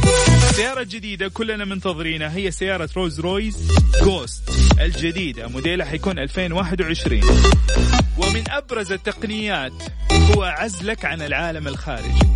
السيارة 0.50 0.82
الجديدة 0.82 1.28
كلنا 1.28 1.66
منتظرينها. 1.66 2.36
هي 2.36 2.52
سيارة 2.52 2.90
رولز 2.98 3.20
رويس 3.20 3.72
جوست 4.04 4.42
الجديدة. 4.80 5.48
موديلها 5.48 5.86
حيكون 5.86 6.20
2021 6.20 7.24
ومن 8.18 8.44
أبرز 8.50 8.92
التقنيات 8.92 9.74
هو 10.12 10.44
عزلك 10.44 11.06
عن 11.06 11.22
العالم 11.22 11.68
الخارجي. 11.68 12.28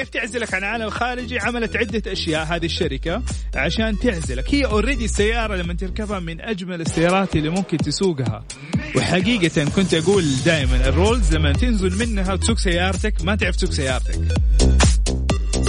كيف 0.00 0.08
تعزلك 0.08 0.54
عن 0.54 0.60
العالم 0.60 0.84
الخارجي؟ 0.84 1.38
عملت 1.38 1.76
عدة 1.76 2.12
أشياء 2.12 2.44
هذه 2.44 2.64
الشركة 2.64 3.22
عشان 3.54 3.98
تعزلك. 3.98 4.54
هي 4.54 4.64
already 4.64 5.04
السيارة 5.04 5.56
لما 5.56 5.74
تركبها 5.74 6.18
من 6.18 6.40
أجمل 6.40 6.80
السيارات 6.80 7.36
اللي 7.36 7.50
ممكن 7.50 7.76
تسوقها. 7.76 8.44
وحقيقة 8.96 9.64
كنت 9.64 9.94
أقول 9.94 10.24
دائما 10.44 10.88
الرولز 10.88 11.34
لما 11.34 11.52
تنزل 11.52 11.98
منها 11.98 12.32
وتسوق 12.32 12.58
سيارتك 12.58 13.24
ما 13.24 13.36
تعرف 13.36 13.56
تسوق 13.56 13.70
سيارتك. 13.70 14.18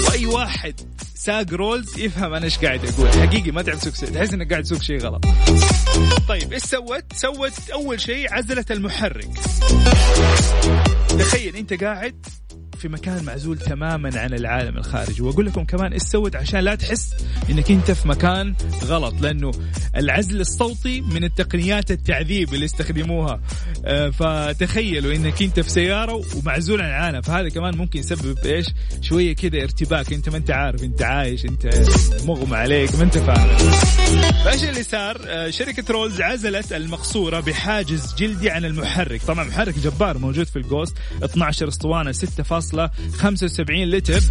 وأي 0.08 0.26
واحد 0.26 0.74
ساق 1.16 1.54
رولز 1.54 2.00
يفهم 2.00 2.34
أنا 2.34 2.46
إيش 2.46 2.58
قاعد 2.58 2.86
أقول. 2.86 3.10
حقيقي 3.10 3.52
ما 3.52 3.62
تعرف 3.62 3.80
تسوق 3.80 4.10
تحس 4.10 4.34
إنك 4.34 4.50
قاعد 4.52 4.64
تسوق 4.64 4.82
شيء 4.82 5.00
غلط. 5.00 5.26
طيب 6.28 6.54
إيش 6.54 6.64
سوت؟ 6.64 7.04
سوت 7.16 7.70
أول 7.74 8.02
شيء 8.02 8.34
عزلت 8.34 8.72
المحرك. 8.72 9.30
تخيل 11.20 11.56
أنت 11.56 11.84
قاعد 11.84 12.26
في 12.82 12.88
مكان 12.88 13.24
معزول 13.26 13.58
تماما 13.58 14.20
عن 14.20 14.34
العالم 14.34 14.78
الخارجي. 14.78 15.22
وأقول 15.22 15.46
لكم 15.46 15.64
كمان 15.64 15.94
إيش 15.94 16.02
سوت 16.02 16.36
عشان 16.36 16.60
لا 16.60 16.76
تحس 16.76 17.14
إنك 17.50 17.72
أنت 17.72 17.92
في 17.92 18.08
مكان 18.08 18.56
غلط 18.84 19.22
لأنه 19.22 19.52
العزل 19.96 20.42
الصوتي 20.42 21.02
من 21.02 21.24
التقنيات 21.24 21.92
التعذيب 21.92 22.54
اللي 22.54 22.66
استخدموها. 22.66 23.42
آه، 23.86 24.10
فتخيلوا 24.10 25.14
إنك 25.14 25.42
أنت 25.42 25.60
في 25.60 25.70
سيارة 25.70 26.22
ومعزول 26.36 26.82
عن 26.82 26.90
العالم. 26.90 27.22
فهذا 27.22 27.50
كمان 27.50 27.78
ممكن 27.78 28.00
يسبب 28.00 28.38
إيش؟ 28.46 28.66
شوية 29.02 29.36
كذا 29.36 29.64
ارتباك. 29.64 30.14
أنت 30.14 30.30
ما 30.30 30.38
أنت 30.38 30.52
عارف 30.52 30.84
أنت 30.84 31.02
عايش 31.02 31.46
أنت 31.46 31.70
مغمى 32.26 32.58
عليك 32.58 32.96
ما 32.96 33.04
أنت 33.04 33.18
فاهم. 33.18 33.58
فإيش 34.46 34.64
اللي 34.64 34.84
صار؟ 34.84 35.22
آه، 35.28 35.50
شركة 35.50 35.94
رولز 35.94 36.22
عزلت 36.22 36.74
المقصورة 36.74 37.40
بحاجز 37.40 38.16
جلدي 38.18 38.50
عن 38.50 38.66
المحرك. 38.66 39.22
طبعا 39.22 39.44
محرك 39.44 39.80
جبار 39.80 40.18
موجود 40.18 40.46
في 40.46 40.56
الجوست 40.56 40.94
12 41.24 41.68
اسطوانة 41.68 42.12
6 42.12 42.44
1.75 42.44 42.71
لتر. 43.86 44.22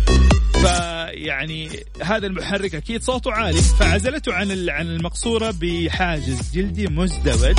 فيعني 0.52 1.68
هذا 2.02 2.26
المحرك 2.26 2.74
أكيد 2.74 3.02
صوته 3.02 3.32
عالي 3.32 3.60
فعزلته 3.60 4.34
عن 4.34 4.68
عن 4.68 4.86
المقصورة 4.86 5.54
بحاجز 5.60 6.50
جلدي 6.54 6.86
مزدوج. 6.86 7.56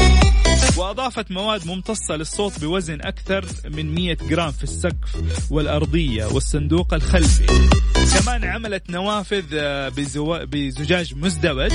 وأضافت 0.77 1.31
مواد 1.31 1.67
ممتصة 1.67 2.15
للصوت 2.15 2.59
بوزن 2.59 3.01
أكثر 3.01 3.45
من 3.65 3.95
100 3.95 4.17
جرام 4.29 4.51
في 4.51 4.63
السقف 4.63 5.15
والأرضية 5.51 6.25
والصندوق 6.25 6.93
الخلفي. 6.93 7.45
كمان 8.19 8.43
عملت 8.43 8.89
نوافذ 8.89 9.43
آه، 9.53 9.89
بزجاج 10.45 11.15
مزدوج 11.15 11.71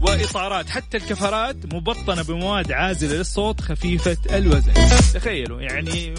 وإطارات. 0.00 0.70
حتى 0.70 0.96
الكفرات 0.96 1.56
مبطنة 1.74 2.22
بمواد 2.22 2.72
عازلة 2.72 3.16
للصوت 3.16 3.60
خفيفة 3.60 4.16
الوزن. 4.32 4.72
تخيلوا 5.14 5.60
يعني 5.60 6.14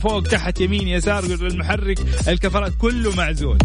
فوق 0.00 0.22
تحت 0.22 0.60
يمين 0.60 0.88
يسار 0.88 1.24
المحرك 1.24 1.98
الكفرات 2.28 2.72
كله 2.78 3.16
معزول. 3.16 3.58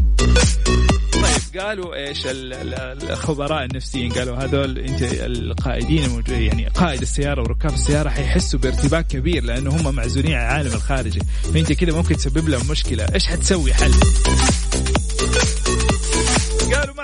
طيب 1.22 1.62
قالوا 1.62 1.96
إيش 1.96 2.22
الخبراء 2.26 3.66
النفسيين 3.66 4.12
قالوا 4.12 4.36
هذول 4.36 4.80
إنت 4.80 5.02
القائدين 5.02 6.24
يعني 6.28 6.68
قائد 6.68 7.02
السيارة 7.02 7.42
وركاب 7.42 7.74
السيارة 7.74 8.10
حيحسوا 8.10 8.60
بارتباك 8.60 9.08
كبير 9.08 9.44
لأنه 9.44 9.70
هم 9.70 9.96
معزولين 9.96 10.34
عن 10.34 10.42
العالم 10.42 10.74
الخارجي. 10.74 11.20
فإنت 11.54 11.74
كذا 11.74 11.94
ممكن 11.94 12.18
تسبب 12.18 12.50
لهم 12.50 12.72
مشكلة. 12.72 13.06
إيش 13.14 13.28
حتسوي 13.28 13.74
حل؟ 13.74 13.92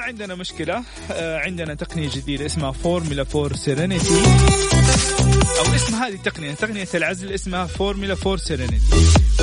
عندنا 0.07 0.35
مشكلة 0.35 0.83
آه 1.11 1.39
عندنا 1.39 1.73
تقنية 1.73 2.09
جديدة 2.09 2.45
اسمها 2.45 2.71
Formula 2.71 3.25
for 3.35 3.53
Serenity. 3.57 4.13
أو 5.59 5.75
اسم 5.75 5.95
هذه 5.95 6.13
التقنية 6.13 6.53
تقنية 6.53 6.87
العزل 6.95 7.31
اسمها 7.31 7.65
Formula 7.65 8.15
for 8.25 8.37
Serenity. 8.37 8.95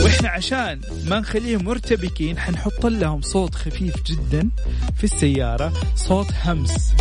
وإحنا 0.04 0.28
عشان 0.28 0.80
ما 1.04 1.20
نخليهم 1.20 1.64
مرتبكين 1.64 2.38
حنحط 2.38 2.86
لهم 2.86 3.22
صوت 3.22 3.54
خفيف 3.54 4.02
جدا 4.02 4.50
في 4.98 5.04
السيارة 5.04 5.72
صوت 5.96 6.26
همس. 6.44 6.94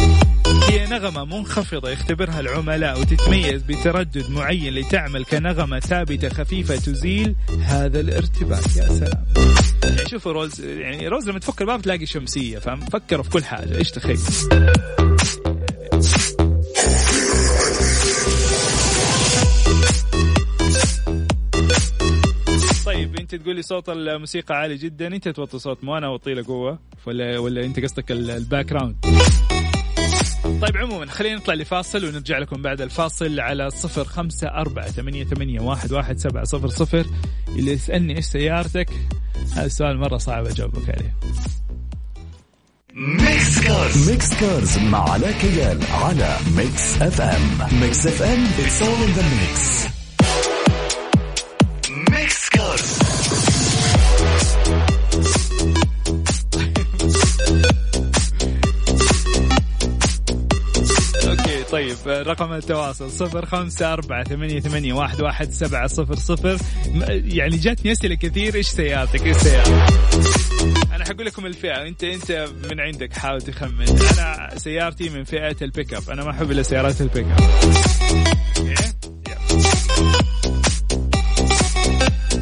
هي 0.70 0.88
نغمة 0.88 1.26
منخفضة 1.26 1.90
يختبرها 1.90 2.40
العملاء 2.40 3.00
وتتميز 3.00 3.64
بتردد 3.64 4.30
معين 4.30 4.74
لتعمل 4.74 5.26
كنغمة 5.26 5.80
ثابتة 5.80 6.30
خفيفة 6.30 6.76
تزيل 6.76 7.36
هذا 7.62 8.00
الارتباك. 8.00 8.78
يا 8.78 8.88
سلام. 8.88 9.26
يعني 9.84 10.10
شوفوا 10.10 10.32
Rolls 10.32 10.62
يعني 10.62 11.08
Rolls 11.08 11.30
لما 11.30 11.40
تفك 11.40 11.62
الباب 11.62 11.82
تلاقي 11.82 12.06
شمسية 12.06 12.60
فاهم؟ 12.60 12.80
فكروا 12.80 13.24
في 13.24 13.30
كل 13.30 13.44
حاجة. 13.44 13.78
إيش 13.78 13.92
تخيل؟ 13.92 14.20
طيب 22.86 23.20
أنت 23.20 23.36
تقول 23.36 23.56
لي 23.56 23.62
صوت 23.62 23.90
الموسيقى 23.90 24.56
عالي 24.56 24.78
جدا. 24.78 25.08
أنت 25.08 25.30
توطي 25.30 25.60
صوت 25.60 25.84
مو 25.84 25.98
أنا 25.98 26.08
اوطي 26.08 26.34
له 26.34 26.44
قوة 26.48 26.80
ولا 27.06 27.40
ولا 27.40 27.66
أنت 27.66 27.80
قصدك 27.80 28.12
ال 28.12 28.66
background 28.66 28.96
طيب 30.44 30.78
عموما 30.78 31.06
خلينا 31.06 31.36
نطلع 31.36 31.54
لفاصل 31.54 32.06
ونرجع 32.06 32.38
لكم 32.38 32.62
بعد 32.62 32.82
الفاصل 32.82 33.40
على 33.40 33.70
صفر 33.70 34.04
خمسة 34.06 34.48
أربعة 34.48 34.88
ثمانية, 34.88 35.24
ثمانية 35.24 35.60
واحد, 35.60 35.92
واحد 35.92 36.18
سبعة 36.18 36.44
صفر 36.44 36.68
صفر. 36.68 37.06
اللي 37.48 37.72
يسألني 37.72 38.18
إيش 38.18 38.26
سيارتك؟ 38.26 38.90
هذا 39.54 39.66
السؤال 39.66 39.98
مرة 39.98 40.18
صعب 40.18 40.46
أجاوبك 40.46 40.90
عليه. 40.90 41.16
Mix 42.94 43.60
Cars 43.64 44.10
Mix 44.10 44.34
Cars 44.40 44.78
مع 44.78 45.10
علاء 45.10 45.32
كيال 45.32 45.80
على 45.92 46.38
Mix 46.58 47.02
FM 47.02 47.42
Mix 47.82 48.08
FM 48.08 48.46
it's 48.46 48.82
all 48.82 49.08
in 49.08 49.20
the 49.20 49.24
mix. 49.24 50.03
طيب 61.94 62.28
رقم 62.28 62.54
التواصل 62.54 63.12
صفر 63.12 63.46
خمسة 63.46 63.94
أربعة 63.94 64.24
ثمانية, 64.24 64.60
ثمانية 64.60 64.94
واحد, 64.94 65.22
واحد 65.22 65.52
سبعة 65.52 65.88
صفر 65.88 66.16
صفر. 66.16 66.58
يعني 67.10 67.58
جاتني 67.58 67.92
أسئلة 67.92 68.16
كثير 68.16 68.56
إيش 68.56 68.68
سيارتك؟ 68.68 69.26
إيش 69.26 69.38
سيارتك؟ 69.38 69.94
أنا 70.96 71.06
حقول 71.06 71.26
لكم 71.26 71.46
الفئة 71.46 71.88
أنت 71.88 72.04
أنت 72.04 72.50
من 72.72 72.80
عندك 72.80 73.14
حاول 73.14 73.42
تخمن. 73.42 73.90
أنا 73.90 74.50
سيارتي 74.58 75.10
من 75.10 75.24
فئة 75.24 75.56
ال 75.62 75.68
pick 75.68 75.94
up 75.94 76.10
أنا 76.10 76.24
ما 76.24 76.32
أحب 76.32 76.52
إلا 76.52 76.64
سيارات 76.64 77.02
ال 77.02 77.06
pick 77.06 77.26
up 77.26 77.74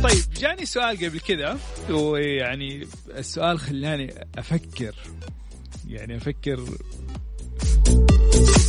طيب 0.03 0.23
جاني 0.39 0.65
سؤال 0.65 0.97
قبل 0.97 1.19
كذا 1.19 1.57
ويعني 1.89 2.87
السؤال 3.17 3.59
خلاني 3.59 4.13
أفكر 4.37 4.95
يعني 5.87 6.17
أفكر 6.17 6.59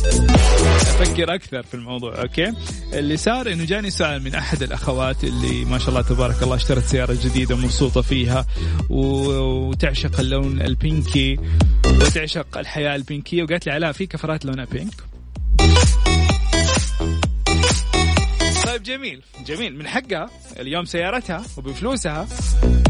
أفكر 0.03 1.35
أكثر 1.35 1.63
في 1.63 1.73
الموضوع 1.73 2.21
okay؟ 2.21 2.53
اللي 2.93 3.17
صار 3.17 3.51
إنه 3.51 3.65
جاني 3.65 3.89
سؤال 3.89 4.23
من 4.23 4.35
أحد 4.35 4.63
الأخوات 4.63 5.23
اللي 5.23 5.65
ما 5.65 5.77
شاء 5.77 5.89
الله 5.89 6.01
تبارك 6.01 6.43
الله 6.43 6.55
اشترت 6.55 6.83
سيارة 6.83 7.17
جديدة 7.23 7.55
ومبسوطة 7.55 8.01
فيها 8.01 8.45
وتعشق 8.89 10.19
اللون 10.19 10.61
البينكي 10.61 11.37
وتعشق 11.85 12.57
الحياة 12.57 12.95
البينكية 12.95 13.43
وقالت 13.43 13.65
لي 13.65 13.71
علاء 13.71 13.91
في 13.91 14.05
كفرات 14.05 14.45
لونها 14.45 14.65
pink؟ 14.65 15.12
طيب 18.73 18.83
جميل. 18.83 19.21
جميل. 19.45 19.77
من 19.77 19.87
حقها 19.87 20.29
اليوم 20.59 20.85
سيارتها 20.85 21.43
وبفلوسها 21.57 22.27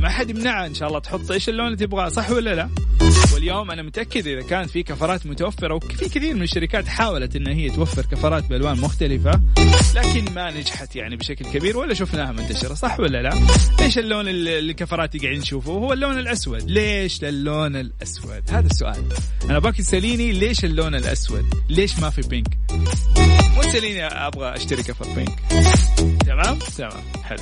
ما 0.02 0.10
حد 0.10 0.30
يمنعها. 0.30 0.66
إن 0.66 0.74
شاء 0.74 0.88
الله 0.88 1.00
تحط 1.00 1.32
إيش 1.32 1.50
اللون 1.50 1.66
اللي 1.66 1.78
تبغاه 1.78 2.10
صح 2.10 2.30
ولا 2.30 2.56
لا؟ 2.56 2.70
واليوم 3.34 3.72
أنا 3.72 3.82
متأكد 3.82 4.28
إذا 4.28 4.42
كانت 4.42 4.70
في 4.70 4.84
كفرات 4.84 5.26
متوفرة 5.26 5.76
وفي 5.76 6.10
كثير 6.10 6.34
من 6.34 6.42
الشركات 6.42 6.88
حاولت 6.88 7.36
إن 7.36 7.48
هي 7.48 7.70
توفر 7.70 8.02
كفرات 8.02 8.44
بألوان 8.46 8.78
مختلفة 8.78 9.42
لكن 9.96 10.34
ما 10.34 10.52
نجحت 10.52 10.96
يعني 10.96 11.16
بشكل 11.16 11.46
كبير 11.46 11.78
ولا 11.78 11.94
شفناها 11.94 12.32
منتشرة 12.32 12.74
صح 12.74 13.00
ولا 13.00 13.22
لا؟ 13.22 13.34
إيش 13.82 13.98
اللون 13.98 14.28
اللي 14.28 14.60
الكفرات 14.60 15.18
قاعدين 15.18 15.40
نشوفه؟ 15.40 15.72
هو 15.72 15.94
اللون 15.94 16.20
الأسود. 16.20 16.72
ليش 16.72 17.24
اللون 17.24 17.76
الأسود؟ 17.76 18.44
هذا 18.50 18.68
السؤال. 18.68 19.04
أنا 19.50 19.60
باك 19.60 19.78
تسأليني 19.78 20.32
ليش 20.32 20.66
اللون 20.66 20.96
الأسود؟ 20.96 21.46
ليش 21.70 22.00
ما 22.00 22.10
في 22.10 22.22
بينك؟ 22.22 22.58
مو 23.74 23.80
تساليني 23.80 24.06
أبغى 24.06 24.56
أشتري 24.56 24.84
كفر 24.84 25.08
بينك. 25.16 25.40
تمام؟ 26.26 26.60
تمام. 26.78 27.04
حلو. 27.24 27.40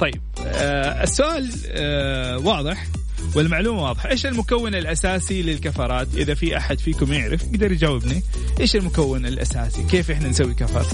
طيب 0.00 0.20
آه 0.46 1.02
السؤال 1.02 1.52
آه 1.66 2.38
واضح 2.38 2.86
والمعلومة 3.34 3.82
واضحة. 3.82 4.10
إيش 4.10 4.26
المكون 4.26 4.74
الأساسي 4.74 5.42
للكفرات؟ 5.42 6.08
إذا 6.14 6.34
في 6.34 6.56
أحد 6.56 6.78
فيكم 6.78 7.12
يعرف 7.12 7.42
يقدر 7.42 7.72
يجاوبني. 7.72 8.22
إيش 8.60 8.76
المكون 8.76 9.26
الأساسي؟ 9.26 9.82
كيف 9.82 10.10
إحنا 10.10 10.28
نسوي 10.28 10.54
كفر؟ 10.54 10.86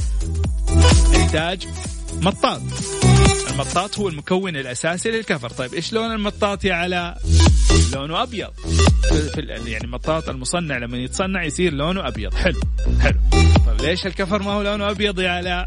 نحتاج 1.13 1.67
مطاط. 2.23 2.63
المطاط 3.55 3.99
هو 3.99 4.09
المكون 4.09 4.57
الأساسي 4.57 5.11
للكفر. 5.11 5.51
طيب 5.51 5.75
إيش 5.75 5.93
لون 5.93 6.13
المطاط 6.13 6.65
يا 6.65 6.75
علاء؟ 6.75 7.23
لونه 7.93 8.23
أبيض. 8.23 8.51
في 9.35 9.41
يعني 9.49 9.85
المطاط 9.85 10.29
المصنع 10.29 10.79
لما 10.79 10.99
يتصنع 10.99 11.45
يصير 11.45 11.73
لونه 11.73 12.09
أبيض. 12.09 12.35
حلو 12.35 12.61
حلو. 13.01 13.21
طيب 13.67 13.81
ليش 13.81 14.07
الكفر 14.07 14.43
ما 14.43 14.51
هو 14.51 14.63
لونه 14.63 14.91
أبيض 14.91 15.21
يا 15.21 15.31
علاء؟ 15.31 15.65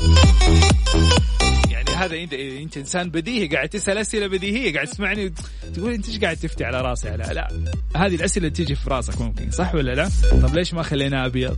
يعني 1.70 1.90
هذا 1.90 2.16
انت 2.16 2.34
إنت 2.34 2.78
إنسان 2.78 3.10
بديهي 3.10 3.48
قاعد 3.48 3.70
تسأل 3.70 3.98
أسئلة 3.98 4.28
بديهية 4.28 4.74
قاعد 4.74 4.88
تسمعني 4.88 5.34
تقول 5.76 5.94
إنت 5.94 6.08
إيش 6.10 6.20
قاعد 6.20 6.38
تفتي 6.38 6.64
على 6.64 6.82
راسي 6.82 7.10
لا 7.10 7.34
لا 7.34 7.48
هذه 7.96 8.16
الأسئلة 8.16 8.50
تيجي 8.50 8.76
في 8.76 8.90
راسك 8.90 9.22
ممكن 9.22 9.52
صح 9.52 9.76
ولا 9.76 9.96
لا؟ 9.96 10.10
طب 10.42 10.56
ليش 10.56 10.74
ما 10.74 10.84
خليناه 10.84 11.26
أبيض؟ 11.26 11.58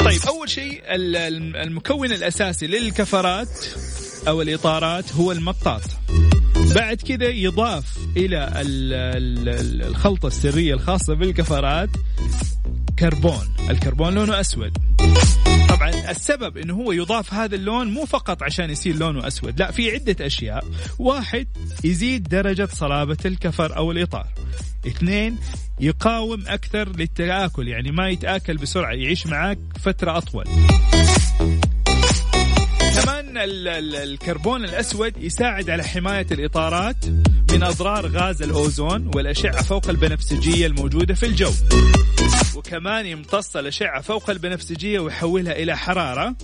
طيب 0.00 0.20
أول 0.28 0.50
شيء 0.50 0.82
المكون 0.86 2.12
الأساسي 2.12 2.66
للكفرات 2.66 3.48
أو 4.28 4.42
الإطارات 4.42 5.12
هو 5.12 5.32
المطاط. 5.32 5.82
بعد 6.74 6.96
كذا 6.96 7.28
يضاف 7.28 7.98
إلى 8.16 8.50
الخلطة 9.88 10.26
السرية 10.26 10.74
الخاصة 10.74 11.14
بالكفرات 11.14 11.90
كربون. 12.98 13.54
الكربون 13.70 14.14
لونه 14.14 14.40
أسود. 14.40 14.78
طبعا 15.68 16.10
السبب 16.10 16.56
إنه 16.56 16.74
هو 16.74 16.92
يضاف 16.92 17.34
هذا 17.34 17.54
اللون 17.54 17.90
مو 17.90 18.04
فقط 18.04 18.42
عشان 18.42 18.70
يصير 18.70 18.96
لونه 18.96 19.26
أسود 19.26 19.60
لا 19.60 19.70
في 19.70 19.90
عدة 19.90 20.26
أشياء. 20.26 20.64
واحد 20.98 21.46
يزيد 21.84 22.22
درجة 22.22 22.68
صلابة 22.72 23.18
الكفر 23.24 23.76
أو 23.76 23.92
الإطار. 23.92 24.26
اثنين 24.86 25.38
يقاوم 25.80 26.44
أكثر 26.46 26.88
للتآكل 26.96 27.68
يعني 27.68 27.90
ما 27.92 28.08
يتآكل 28.08 28.56
بسرعة 28.56 28.92
يعيش 28.92 29.26
معاك 29.26 29.58
فترة 29.80 30.18
أطول. 30.18 30.44
الكربون 33.36 34.64
الأسود 34.64 35.12
يساعد 35.16 35.70
على 35.70 35.84
حماية 35.84 36.26
الإطارات 36.32 36.96
من 37.52 37.62
أضرار 37.62 38.06
غاز 38.06 38.42
الأوزون 38.42 39.10
والأشعة 39.14 39.62
فوق 39.62 39.88
البنفسجية 39.88 40.66
الموجودة 40.66 41.14
في 41.14 41.26
الجو. 41.26 41.52
وكمان 42.54 43.06
يمتص 43.06 43.56
الأشعة 43.56 44.00
فوق 44.00 44.30
البنفسجية 44.30 45.00
ويحولها 45.00 45.52
إلى 45.52 45.76
حرارة. 45.76 46.36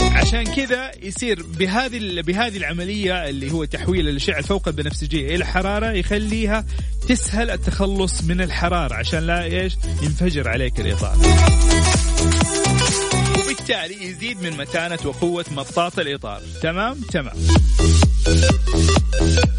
عشان 0.00 0.44
كذا 0.44 0.90
يصير 1.02 1.42
بهذه 1.58 2.20
بهذه 2.20 2.56
العملية 2.56 3.28
اللي 3.28 3.52
هو 3.52 3.64
تحويل 3.64 4.08
الأشعة 4.08 4.42
فوق 4.42 4.68
البنفسجية 4.68 5.34
إلى 5.34 5.46
حرارة 5.46 5.90
يخليها 5.90 6.64
تسهل 7.08 7.50
التخلص 7.50 8.24
من 8.24 8.40
الحرارة 8.40 8.94
عشان 8.94 9.18
لا 9.18 9.44
إيش؟ 9.44 9.76
ينفجر 10.02 10.48
عليك 10.48 10.80
الإطار. 10.80 11.16
وبالتالي 13.66 14.04
يزيد 14.04 14.42
من 14.42 14.56
متانة 14.56 14.98
وقوة 15.04 15.44
مطاط 15.50 15.98
الإطار. 15.98 16.42
تمام؟ 16.62 17.00
تمام. 17.12 17.34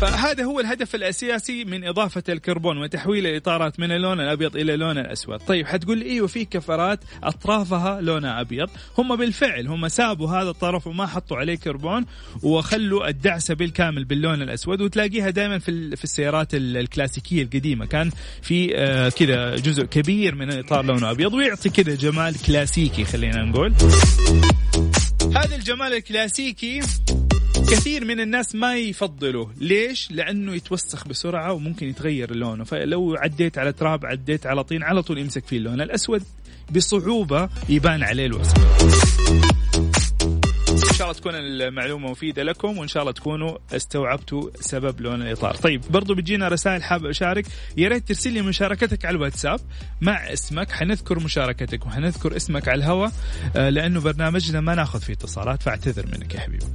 فهذا 0.01 0.43
هو 0.43 0.59
الهدف 0.59 0.95
الأساسي 0.95 1.65
من 1.65 1.87
إضافة 1.87 2.23
الكربون 2.29 2.77
وتحويل 2.77 3.27
الاطارات 3.27 3.79
من 3.79 3.91
اللون 3.91 4.19
الأبيض 4.19 4.55
إلى 4.55 4.73
اللون 4.73 4.97
الأسود، 4.97 5.39
طيب 5.39 5.67
حتقول 5.67 5.97
لي 5.97 6.05
أيوه 6.05 6.27
في 6.27 6.45
كفرات 6.45 6.99
أطرافها 7.23 8.01
لونها 8.01 8.41
أبيض، 8.41 8.69
هم 8.97 9.15
بالفعل 9.15 9.67
هم 9.67 9.87
سابوا 9.87 10.29
هذا 10.29 10.49
الطرف 10.49 10.87
وما 10.87 11.05
حطوا 11.07 11.37
عليه 11.37 11.55
كربون 11.55 12.05
وخلوا 12.43 13.07
الدعسة 13.09 13.53
بالكامل 13.53 14.05
باللون 14.05 14.41
الأسود. 14.41 14.81
وتلاقيها 14.81 15.29
دائما 15.29 15.59
في 15.59 15.95
في 15.95 16.03
السيارات 16.03 16.53
الكلاسيكية 16.53 17.43
القديمة. 17.43 17.85
كان 17.85 18.11
في 18.41 18.77
آه 18.77 19.09
كذا 19.09 19.55
جزء 19.55 19.83
كبير 19.83 20.35
من 20.35 20.51
الاطار 20.51 20.85
لونه 20.85 21.11
أبيض 21.11 21.33
ويعطي 21.33 21.69
كذا 21.69 21.95
جمال 21.95 22.35
كلاسيكي 22.47 23.05
خلينا 23.05 23.43
نقول. 23.43 23.73
هذا 25.35 25.55
الجمال 25.55 25.93
الكلاسيكي 25.93 26.81
كثير 27.69 28.05
من 28.05 28.19
الناس 28.19 28.55
ما 28.55 28.75
يفضلوا 28.75 29.47
ليش؟ 29.57 30.11
لأنه 30.11 30.55
يتوسخ 30.55 31.07
بسرعة 31.07 31.53
وممكن 31.53 31.87
يتغير 31.89 32.35
لونه. 32.35 32.63
فلو 32.63 33.15
عديت 33.15 33.57
على 33.57 33.73
تراب 33.73 34.05
عديت 34.05 34.45
على 34.45 34.63
طين 34.63 34.83
على 34.83 35.03
طول 35.03 35.17
يمسك 35.17 35.45
فيه 35.45 35.57
اللون. 35.57 35.81
الأسود 35.81 36.23
بصعوبة 36.71 37.49
يبان 37.69 38.03
عليه 38.03 38.25
الوسخ. 38.25 38.53
إن 40.69 40.93
شاء 40.93 41.07
الله 41.07 41.19
تكون 41.19 41.35
المعلومة 41.35 42.11
مفيدة 42.11 42.43
لكم 42.43 42.77
وإن 42.77 42.87
شاء 42.87 43.01
الله 43.01 43.13
تكونوا 43.13 43.57
استوعبتوا 43.71 44.49
سبب 44.59 45.01
لون 45.01 45.21
الإطار. 45.21 45.55
طيب 45.55 45.81
برضو 45.89 46.15
بتجينا 46.15 46.47
رسائل 46.47 46.83
حاب 46.83 47.05
أشارك. 47.05 47.45
يا 47.77 47.87
ريت 47.87 48.07
ترسل 48.07 48.33
لي 48.33 48.41
مشاركتك 48.41 49.05
على 49.05 49.15
الواتساب 49.15 49.59
مع 50.01 50.33
اسمك. 50.33 50.71
حنذكر 50.71 51.19
مشاركتك 51.19 51.85
وحنذكر 51.85 52.35
اسمك 52.35 52.67
على 52.67 52.77
الهواء 52.77 53.11
آه، 53.55 53.69
لأنه 53.69 54.01
برنامجنا 54.01 54.61
ما 54.61 54.75
ناخذ 54.75 55.01
فيه 55.01 55.13
اتصالات 55.13 55.63
فاعتذر 55.63 56.05
منك 56.05 56.35
يا 56.35 56.39
حبيبي. 56.39 56.65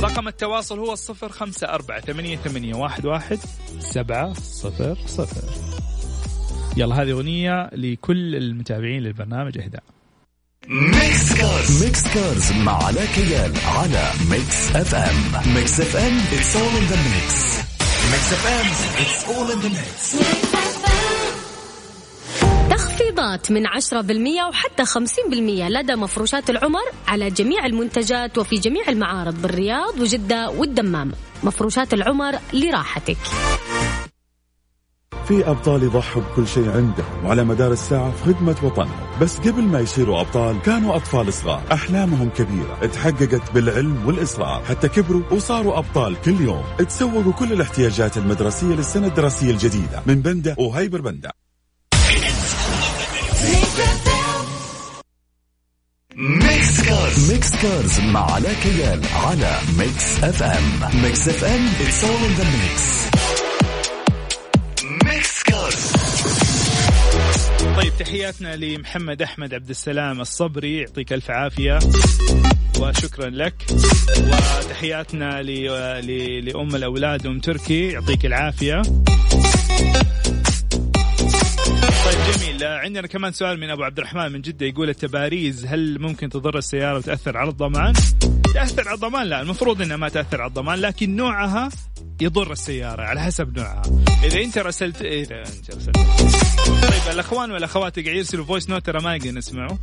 رقم 0.00 0.28
التواصل 0.28 0.78
هو 0.78 0.92
الصفر 0.92 1.28
خمسة 1.28 1.68
أربعة 1.68 2.00
ثمانية, 2.00 2.36
ثمانية 2.36 2.74
واحد, 2.74 3.06
واحد 3.06 3.38
سبعة 3.78 4.34
صفر 4.34 4.96
صفر. 5.06 5.42
يلا 6.76 7.02
هذه 7.02 7.10
أغنية 7.10 7.70
لكل 7.72 8.36
المتابعين 8.36 9.02
للبرنامج 9.02 9.58
إهداء. 9.58 9.82
Mix 10.68 11.32
Cars 11.32 11.84
Mix 11.84 12.14
Cars 12.14 12.52
مع 12.52 12.84
علاء 12.84 13.06
كيال 13.14 13.52
على 13.66 14.10
Mix 14.30 14.76
FM 14.76 15.54
Mix 15.54 15.80
FM 15.80 16.18
it's 16.18 16.54
all 16.56 16.76
in 16.80 16.92
the 16.92 16.96
mix. 16.96 17.32
Mix 18.10 18.32
FM 18.32 18.66
it's 19.04 19.24
all 19.28 19.54
in 19.54 19.60
the 19.64 19.70
mix. 19.70 20.67
تخفيضات 22.98 23.52
من 23.52 23.66
10% 23.66 24.48
وحتى 24.48 24.84
50% 24.84 25.68
لدى 25.68 25.94
مفروشات 25.94 26.50
العمر 26.50 26.82
على 27.08 27.30
جميع 27.30 27.66
المنتجات 27.66 28.38
وفي 28.38 28.56
جميع 28.56 28.88
المعارض 28.88 29.42
بالرياض 29.42 30.00
وجدة 30.00 30.50
والدمام. 30.50 31.12
مفروشات 31.44 31.94
العمر 31.94 32.38
لراحتك. 32.52 33.16
في 35.28 35.50
أبطال 35.50 35.82
يضحوا 35.82 36.22
بكل 36.22 36.48
شيء 36.48 36.70
عندهم 36.70 37.24
وعلى 37.24 37.44
مدار 37.44 37.72
الساعة 37.72 38.10
في 38.10 38.24
خدمة 38.24 38.56
وطنهم. 38.62 39.06
بس 39.20 39.38
قبل 39.38 39.62
ما 39.62 39.80
يصيروا 39.80 40.20
أبطال 40.20 40.62
كانوا 40.62 40.96
أطفال 40.96 41.32
صغار. 41.32 41.62
أحلامهم 41.72 42.30
كبيرة. 42.30 42.86
تحققت 42.86 43.52
بالعلم 43.54 44.06
والإصرار. 44.06 44.64
حتى 44.64 44.88
كبروا 44.88 45.22
وصاروا 45.30 45.78
أبطال 45.78 46.20
كل 46.20 46.40
يوم. 46.40 46.64
تسوقوا 46.78 47.32
كل 47.32 47.52
الاحتياجات 47.52 48.16
المدرسية 48.16 48.74
للسنة 48.74 49.06
الدراسية 49.06 49.50
الجديدة. 49.50 50.02
من 50.06 50.14
بندة 50.14 50.56
وهيبر 50.58 51.00
بندة. 51.00 51.47
Mix 56.20 56.80
Cars 56.80 57.32
Mix 57.32 57.62
Cars 57.62 58.00
مع 58.00 58.32
علاء 58.32 58.54
كيال 58.62 59.00
على 59.14 59.58
Mix 59.78 60.24
FM 60.24 61.02
Mix 61.02 61.28
FM 61.28 61.68
it's 61.68 62.04
all 62.04 62.24
in 62.28 62.40
the 62.40 62.44
mix. 62.44 62.82
Mix 65.04 65.42
Cars 65.42 65.92
طيب 67.76 67.92
تحياتنا 67.98 68.56
لمحمد 68.56 69.22
أحمد 69.22 69.54
عبد 69.54 69.70
السلام 69.70 70.20
الصبري 70.20 70.78
يعطيك 70.78 71.12
ألف 71.12 71.30
عافية 71.30 71.78
وشكرا 72.80 73.30
لك. 73.30 73.54
وتحياتنا 74.18 75.42
لأم 75.42 76.74
الأولاد 76.76 77.26
أم 77.26 77.40
تركي 77.40 77.88
يعطيك 77.88 78.26
العافية. 78.26 78.82
عندنا 82.88 83.06
كمان 83.06 83.32
سؤال 83.32 83.60
من 83.60 83.70
أبو 83.70 83.82
عبد 83.82 83.98
الرحمن 83.98 84.32
من 84.32 84.40
جدة 84.40 84.66
يقول 84.66 84.88
التباريز 84.88 85.66
هل 85.66 85.98
ممكن 86.00 86.28
تضر 86.28 86.58
السيارة 86.58 86.96
وتأثر 86.96 87.36
على 87.36 87.50
الضمان؟ 87.50 87.92
تأثر 88.54 88.88
على 88.88 88.94
الضمان 88.94 89.26
لا 89.26 89.40
المفروض 89.40 89.82
إنها 89.82 89.96
ما 89.96 90.08
تأثر 90.08 90.40
على 90.40 90.48
الضمان 90.48 90.78
لكن 90.78 91.16
نوعها 91.16 91.68
يضر 92.20 92.52
السيارة 92.52 93.02
على 93.02 93.20
حسب 93.20 93.58
نوعها. 93.58 93.82
إذا 94.24 94.40
أنت 94.40 94.58
رسلت 94.58 95.02
إذا 95.02 95.38
أنت 95.38 95.70
رسلت. 95.70 95.96
طيب 96.66 97.12
الأخوان 97.12 97.50
والأخوات 97.50 97.98
قاعد 97.98 98.16
يرسلوا 98.16 98.44
voice 98.44 98.70
note 98.70 98.86
ترى 98.86 99.02
ما 99.02 99.16
نقدر 99.16 99.30
نسمعه. 99.30 99.78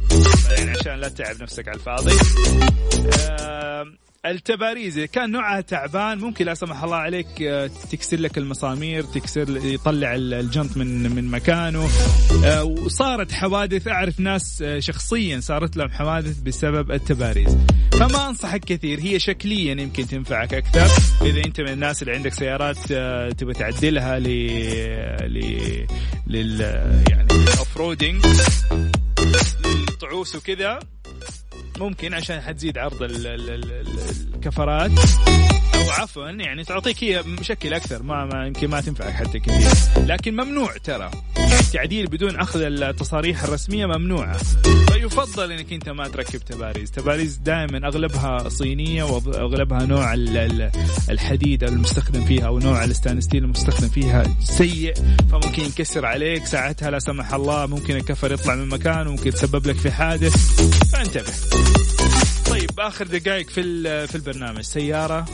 يعني 0.57 0.71
عشان 0.71 0.95
لا 0.95 1.09
تتعب 1.09 1.41
نفسك 1.41 1.67
على 1.67 1.77
الفاضي. 1.77 2.13
آه 3.39 3.85
التباريز. 4.25 4.97
إذا 4.97 5.05
كان 5.05 5.31
نوعها 5.31 5.61
تعبان 5.61 6.17
ممكن 6.17 6.45
لا 6.45 6.53
سمح 6.53 6.83
الله 6.83 6.95
عليك 6.95 7.41
آه، 7.41 7.69
تكسر 7.91 8.19
لك 8.19 8.37
المسامير 8.37 9.03
تكسر 9.03 9.65
يطلع 9.65 10.15
الجنط 10.15 10.77
من 10.77 11.15
من 11.15 11.31
مكانه. 11.31 11.89
آه، 12.45 12.63
وصارت 12.63 13.31
حوادث 13.31 13.87
أعرف 13.87 14.19
ناس 14.19 14.61
آه، 14.61 14.79
شخصيا 14.79 15.39
صارت 15.39 15.77
لهم 15.77 15.89
حوادث 15.89 16.39
بسبب 16.39 16.91
التباريز. 16.91 17.57
فما 17.91 18.29
أنصحك 18.29 18.65
كثير 18.65 18.99
هي 18.99 19.19
شكليا 19.19 19.81
يمكن 19.81 20.07
تنفعك 20.07 20.53
أكثر. 20.53 20.87
إذا 21.25 21.45
أنت 21.45 21.61
من 21.61 21.69
الناس 21.69 22.01
اللي 22.01 22.15
عندك 22.15 22.33
سيارات 22.33 22.77
تبغى 23.37 23.53
تعدلها 23.53 24.19
ل 24.19 24.27
ل 25.25 25.87
لل 26.27 26.61
يعني 27.09 27.27
ال 27.31 27.77
off-roading 27.77 28.25
للطعوس 29.65 30.35
وكذا. 30.35 30.94
ممكن 31.77 32.13
عشان 32.13 32.41
حتزيد 32.41 32.77
عرض 32.77 33.03
كفرات. 34.45 34.91
أو 35.75 35.91
عفوا 35.91 36.29
يعني 36.29 36.63
تعطيك 36.63 37.03
هي 37.03 37.23
شكل 37.39 37.73
أكثر 37.73 38.03
ما, 38.03 38.43
يمكن 38.47 38.67
ما 38.67 38.81
تنفعك 38.81 39.13
حتى 39.13 39.39
كثير. 39.39 39.71
لكن 40.05 40.33
ممنوع 40.33 40.77
ترى. 40.83 41.11
التعديل 41.59 42.07
بدون 42.07 42.35
أخذ 42.35 42.61
التصاريح 42.61 43.43
الرسمية 43.43 43.85
ممنوعه 43.85 44.37
فيفضل 44.91 45.51
إنك 45.51 45.73
أنت 45.73 45.89
ما 45.89 46.07
تركب 46.07 46.39
تباريز. 46.39 46.91
تباريز 46.91 47.35
دائما 47.35 47.87
أغلبها 47.87 48.49
صينية 48.49 49.03
وأغلبها 49.03 49.85
نوع 49.85 50.13
الحديد 51.09 51.63
المستخدم 51.63 52.25
فيها 52.25 52.47
أو 52.47 52.59
نوع 52.59 52.83
الستانستيل 52.83 53.43
المستخدم 53.43 53.87
فيها 53.89 54.23
سيء 54.43 54.93
فممكن 55.31 55.63
ينكسر 55.63 56.05
عليك. 56.05 56.45
ساعتها 56.45 56.91
لا 56.91 56.99
سمح 56.99 57.33
الله 57.33 57.65
ممكن 57.65 57.95
الكفر 57.95 58.31
يطلع 58.33 58.55
من 58.55 58.67
مكانه 58.67 59.11
ممكن 59.11 59.27
يتسبب 59.27 59.67
لك 59.67 59.75
في 59.75 59.91
حادث. 59.91 60.61
فانتبه. 60.91 61.33
طيب 62.55 62.79
آخر 62.79 63.07
دقائق 63.07 63.49
في 63.49 63.61
في 64.07 64.15
البرنامج. 64.15 64.61
سيارة. 64.61 65.25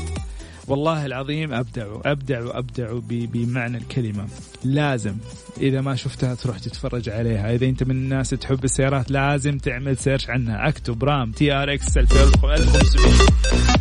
والله 0.67 1.05
العظيم 1.05 1.53
أبدعوا 1.53 2.12
أبدعوا 2.12 2.57
أبدعوا 2.57 3.01
بمعنى 3.10 3.77
الكلمة. 3.77 4.27
لازم 4.63 5.15
إذا 5.57 5.81
ما 5.81 5.95
شفتها 5.95 6.36
تروح 6.36 6.60
تتفرج 6.60 7.10
عليها. 7.10 7.55
إذا 7.55 7.65
أنت 7.65 7.84
من 7.84 7.91
الناس 7.91 8.29
تحب 8.29 8.63
السيارات 8.63 9.12
لازم 9.12 9.57
تعمل 9.57 9.97
search 9.97 10.30
عنها. 10.29 10.69
أكتب 10.69 11.03
Ram 11.04 11.32
TRX 11.32 11.97
1500 11.97 12.57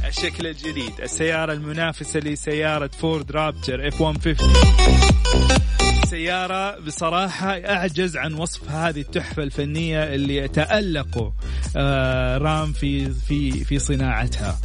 الشكل 0.08 0.46
الجديد 0.46 0.92
السيارة 1.02 1.52
المنافسة 1.52 2.20
لسيارة 2.20 2.90
Ford 2.98 3.32
Raptor 3.32 3.88
F 3.88 4.00
150 4.00 5.89
سيارة 6.10 6.78
بصراحة 6.80 7.50
أعجز 7.50 8.16
عن 8.16 8.34
وصف 8.34 8.70
هذه 8.70 9.00
التحفة 9.00 9.42
الفنية 9.42 10.14
اللي 10.14 10.48
تألقوا 10.48 11.30
آه، 11.76 12.38
Ram 12.38 12.72
في 12.72 13.10
في 13.10 13.64
في 13.64 13.78
صناعتها. 13.78 14.58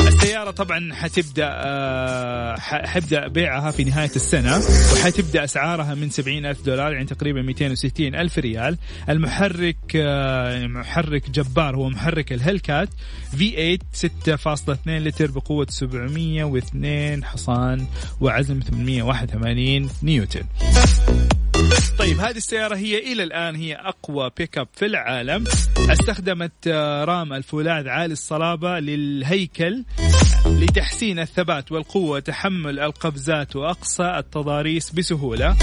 السيارة 0.00 0.50
طبعا 0.50 0.94
حتبدأ 0.94 1.48
آه، 1.52 2.56
حبدأ 2.60 3.28
بيعها 3.28 3.70
في 3.70 3.84
نهاية 3.84 4.10
السنة 4.16 4.58
وحتبدأ 4.94 5.44
أسعارها 5.44 5.94
من 5.94 6.10
70 6.10 6.46
ألف 6.46 6.66
دولار 6.66 6.92
يعني 6.92 7.06
تقريبا 7.06 7.42
260 7.42 8.14
ألف 8.14 8.38
ريال. 8.38 8.78
المحرك 9.08 9.76
آه، 9.96 10.66
محرك 10.66 11.30
جبار 11.30 11.76
هو 11.76 11.88
محرك 11.88 12.32
الهلكات 12.32 12.88
V8 13.32 13.78
6.2 13.94 14.76
لتر 14.88 15.30
بقوة 15.30 15.66
702 15.70 17.24
حصان 17.24 17.86
وعزم 18.20 18.60
881 18.60 19.88
نيوتن. 20.02 20.42
طيب 21.98 22.20
هذه 22.20 22.36
السيارة 22.36 22.76
هي 22.76 23.12
إلى 23.12 23.22
الآن 23.22 23.56
هي 23.56 23.74
أقوى 23.74 24.30
بيك 24.36 24.58
اب 24.58 24.68
في 24.74 24.86
العالم. 24.86 25.44
استخدمت 25.90 26.52
آه، 26.66 27.04
Ram 27.04 27.32
الفولاذ 27.32 27.88
عالي 27.88 28.12
الصلابة 28.12 28.78
للهيكل. 28.80 29.84
لتحسين 30.46 31.18
الثبات 31.18 31.72
والقوة 31.72 32.10
وتحمل 32.10 32.80
القفزات 32.80 33.56
وأقصى 33.56 34.02
التضاريس 34.02 34.90
بسهولة. 34.90 35.56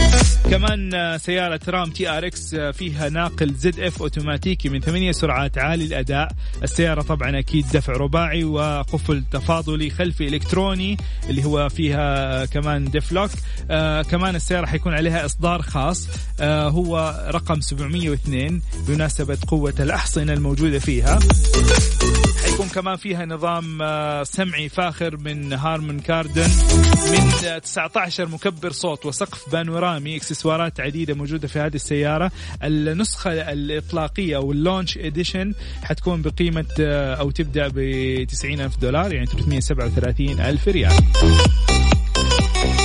كمان 0.52 1.18
سيارة 1.18 1.60
Ram 1.68 1.90
TRX 1.90 2.56
فيها 2.56 3.10
ناقل 3.10 3.54
ZF 3.54 4.02
أوتوماتيكي 4.02 4.70
من 4.70 4.80
ثمانية 4.80 5.12
سرعات 5.12 5.58
عالي 5.58 5.86
الأداء. 5.86 6.32
السيارة 6.64 7.02
طبعا 7.02 7.40
أكيد 7.40 7.66
دفع 7.74 7.94
رباعي 7.94 8.44
وقفل 8.44 9.24
تفاضلي 9.32 9.90
خلفي 9.90 10.28
إلكتروني 10.28 10.98
اللي 11.30 11.46
هو 11.46 11.70
فيها 11.70 12.46
كمان 12.46 12.86
diff 12.86 13.06
lock. 13.06 13.32
آه 13.72 14.02
كمان 14.02 14.36
السيارة 14.36 14.66
حيكون 14.66 14.94
عليها 14.94 15.26
إصدار 15.26 15.62
خاص. 15.62 16.08
آه 16.40 16.70
هو 16.70 17.26
رقم 17.34 17.62
702 17.62 18.62
بمناسبة 18.88 19.38
قوة 19.48 19.74
الأحصنة 19.80 20.34
الموجودة 20.34 20.80
فيها. 20.80 21.20
حيكون 22.60 22.82
كمان 22.84 22.96
فيها 22.96 23.26
نظام 23.26 23.82
آه، 23.82 24.24
سمعي 24.24 24.70
فاخر 24.70 25.18
من 25.18 25.54
Harman 25.54 26.00
Kardon 26.00 26.50
من 27.12 27.62
19 27.62 28.30
مكبر 28.30 28.72
صوت 28.72 29.06
وسقف 29.06 29.52
بانورامي 29.52 30.16
إكسسوارات 30.16 30.80
عديدة 30.80 31.14
موجودة 31.14 31.48
في 31.48 31.60
هذه 31.60 31.76
السيارة. 31.76 32.32
النسخة 32.64 33.32
الإطلاقية 33.32 34.36
أو 34.36 34.52
ال 34.52 34.58
launch 34.58 34.98
edition 34.98 35.54
حتكون 35.84 36.22
بقيمة 36.22 36.66
آه، 36.80 37.16
أو 37.16 37.32
تبدأ 37.32 37.68
ب 37.68 38.28
90 38.28 38.62
ألف 38.62 38.78
دولار 38.78 39.14
يعني 39.14 39.26
337 39.26 40.42
ألف 40.42 40.68
ريال. 40.68 40.94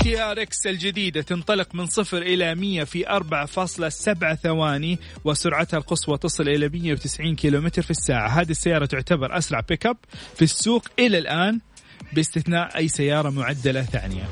TRX 0.04 0.66
الجديدة 0.66 1.22
تنطلق 1.22 1.74
من 1.74 1.86
صفر 1.86 2.18
إلى 2.18 2.54
100 2.54 2.84
في 2.84 3.04
4.7 3.06 4.34
ثواني 4.34 4.98
وسرعتها 5.24 5.78
القصوى 5.78 6.18
تصل 6.18 6.48
إلى 6.48 6.68
190 6.68 7.36
كيلومتر 7.36 7.82
في 7.82 7.90
الساعة. 7.90 8.28
هذه 8.28 8.50
السيارة 8.50 8.86
تعتبر 8.86 9.38
أسرع 9.38 9.60
بيك 9.60 9.86
اب 9.86 9.96
في 10.36 10.42
السوق 10.42 10.88
إلى 10.98 11.18
الآن 11.18 11.60
باستثناء 12.12 12.76
أي 12.76 12.88
سيارة 12.88 13.30
معدلة 13.30 13.82
ثانية. 13.82 14.24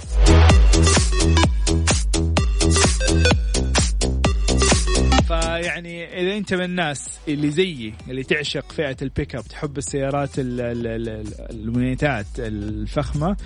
فيعني 5.33 6.21
إذا 6.21 6.37
أنت 6.37 6.55
من 6.55 6.64
الناس 6.64 7.18
اللي 7.29 7.51
زيي 7.51 7.95
اللي 8.09 8.23
تعشق 8.23 8.73
فئة 8.73 8.97
البيك 9.03 9.35
اب 9.35 9.45
تحب 9.45 9.79
السيارات 9.79 10.31
الونيتات 11.51 12.27
الفخمة 12.38 13.37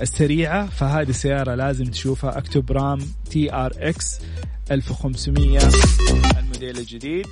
السريعة 0.00 0.66
فهذه 0.66 1.08
السيارة 1.08 1.54
لازم 1.54 1.84
تشوفها. 1.84 2.38
اكتب 2.38 2.72
Ram 2.72 2.98
TRX 3.30 4.20
1500 4.70 5.58
الموديل 6.38 6.78
الجديد. 6.78 7.26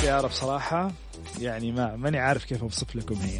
سياره 0.00 0.26
بصراحة 0.26 0.92
يعني 1.40 1.72
ما 1.72 1.96
ماني 1.96 2.18
عارف 2.18 2.44
كيف 2.44 2.62
أوصف 2.62 2.96
لكم 2.96 3.14
هي. 3.14 3.38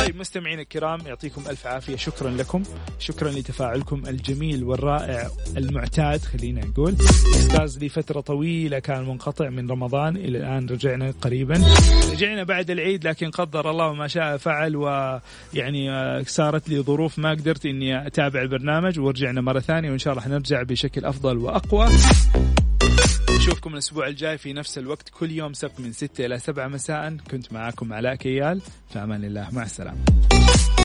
طيب 0.00 0.16
مستمعينا 0.16 0.62
الكرام 0.62 1.00
يعطيكم 1.06 1.42
ألف 1.50 1.66
عافية. 1.66 1.96
شكرا 1.96 2.30
لكم. 2.30 2.62
شكرا 2.98 3.30
لتفاعلكم 3.30 4.02
الجميل 4.08 4.64
والرائع 4.64 5.28
المعتاد 5.56 6.20
خلينا 6.20 6.66
نقول. 6.66 6.92
أستاذ 7.36 7.78
لي 7.78 7.88
فترة 7.88 8.20
طويلة 8.20 8.78
كان 8.78 9.08
منقطع 9.08 9.48
من 9.48 9.70
رمضان 9.70 10.16
إلى 10.16 10.38
الآن 10.38 10.66
رجعنا 10.66 11.14
قريبا. 11.20 11.64
رجعنا 12.12 12.42
بعد 12.44 12.70
العيد 12.70 13.06
لكن 13.06 13.30
قدر 13.30 13.70
الله 13.70 13.92
ما 13.92 14.08
شاء 14.08 14.36
فعل 14.36 14.76
ويعني 14.76 15.88
صارت 16.24 16.68
لي 16.68 16.80
ظروف 16.80 17.18
ما 17.18 17.30
قدرت 17.30 17.66
إني 17.66 18.06
أتابع 18.06 18.42
البرنامج 18.42 18.98
ورجعنا 18.98 19.40
مرة 19.40 19.60
ثانية 19.60 19.90
وإن 19.90 19.98
شاء 19.98 20.12
الله 20.12 20.24
حنرجع 20.24 20.62
بشكل 20.62 21.04
أفضل 21.04 21.36
وأقوى. 21.36 21.88
نشوفكم 23.50 23.72
الأسبوع 23.72 24.06
الجاي 24.06 24.38
في 24.38 24.52
نفس 24.52 24.78
الوقت 24.78 25.08
كل 25.08 25.30
يوم 25.30 25.52
سبت 25.52 25.80
من 25.80 25.92
6 25.92 26.26
إلى 26.26 26.38
7 26.38 26.68
مساء. 26.68 27.16
كنت 27.30 27.52
معاكم 27.52 27.92
علاء 27.92 28.14
كيال. 28.14 28.60
في 28.92 28.98
أمان 28.98 29.24
الله. 29.24 29.48
مع 29.52 29.62
السلامة. 29.62 30.39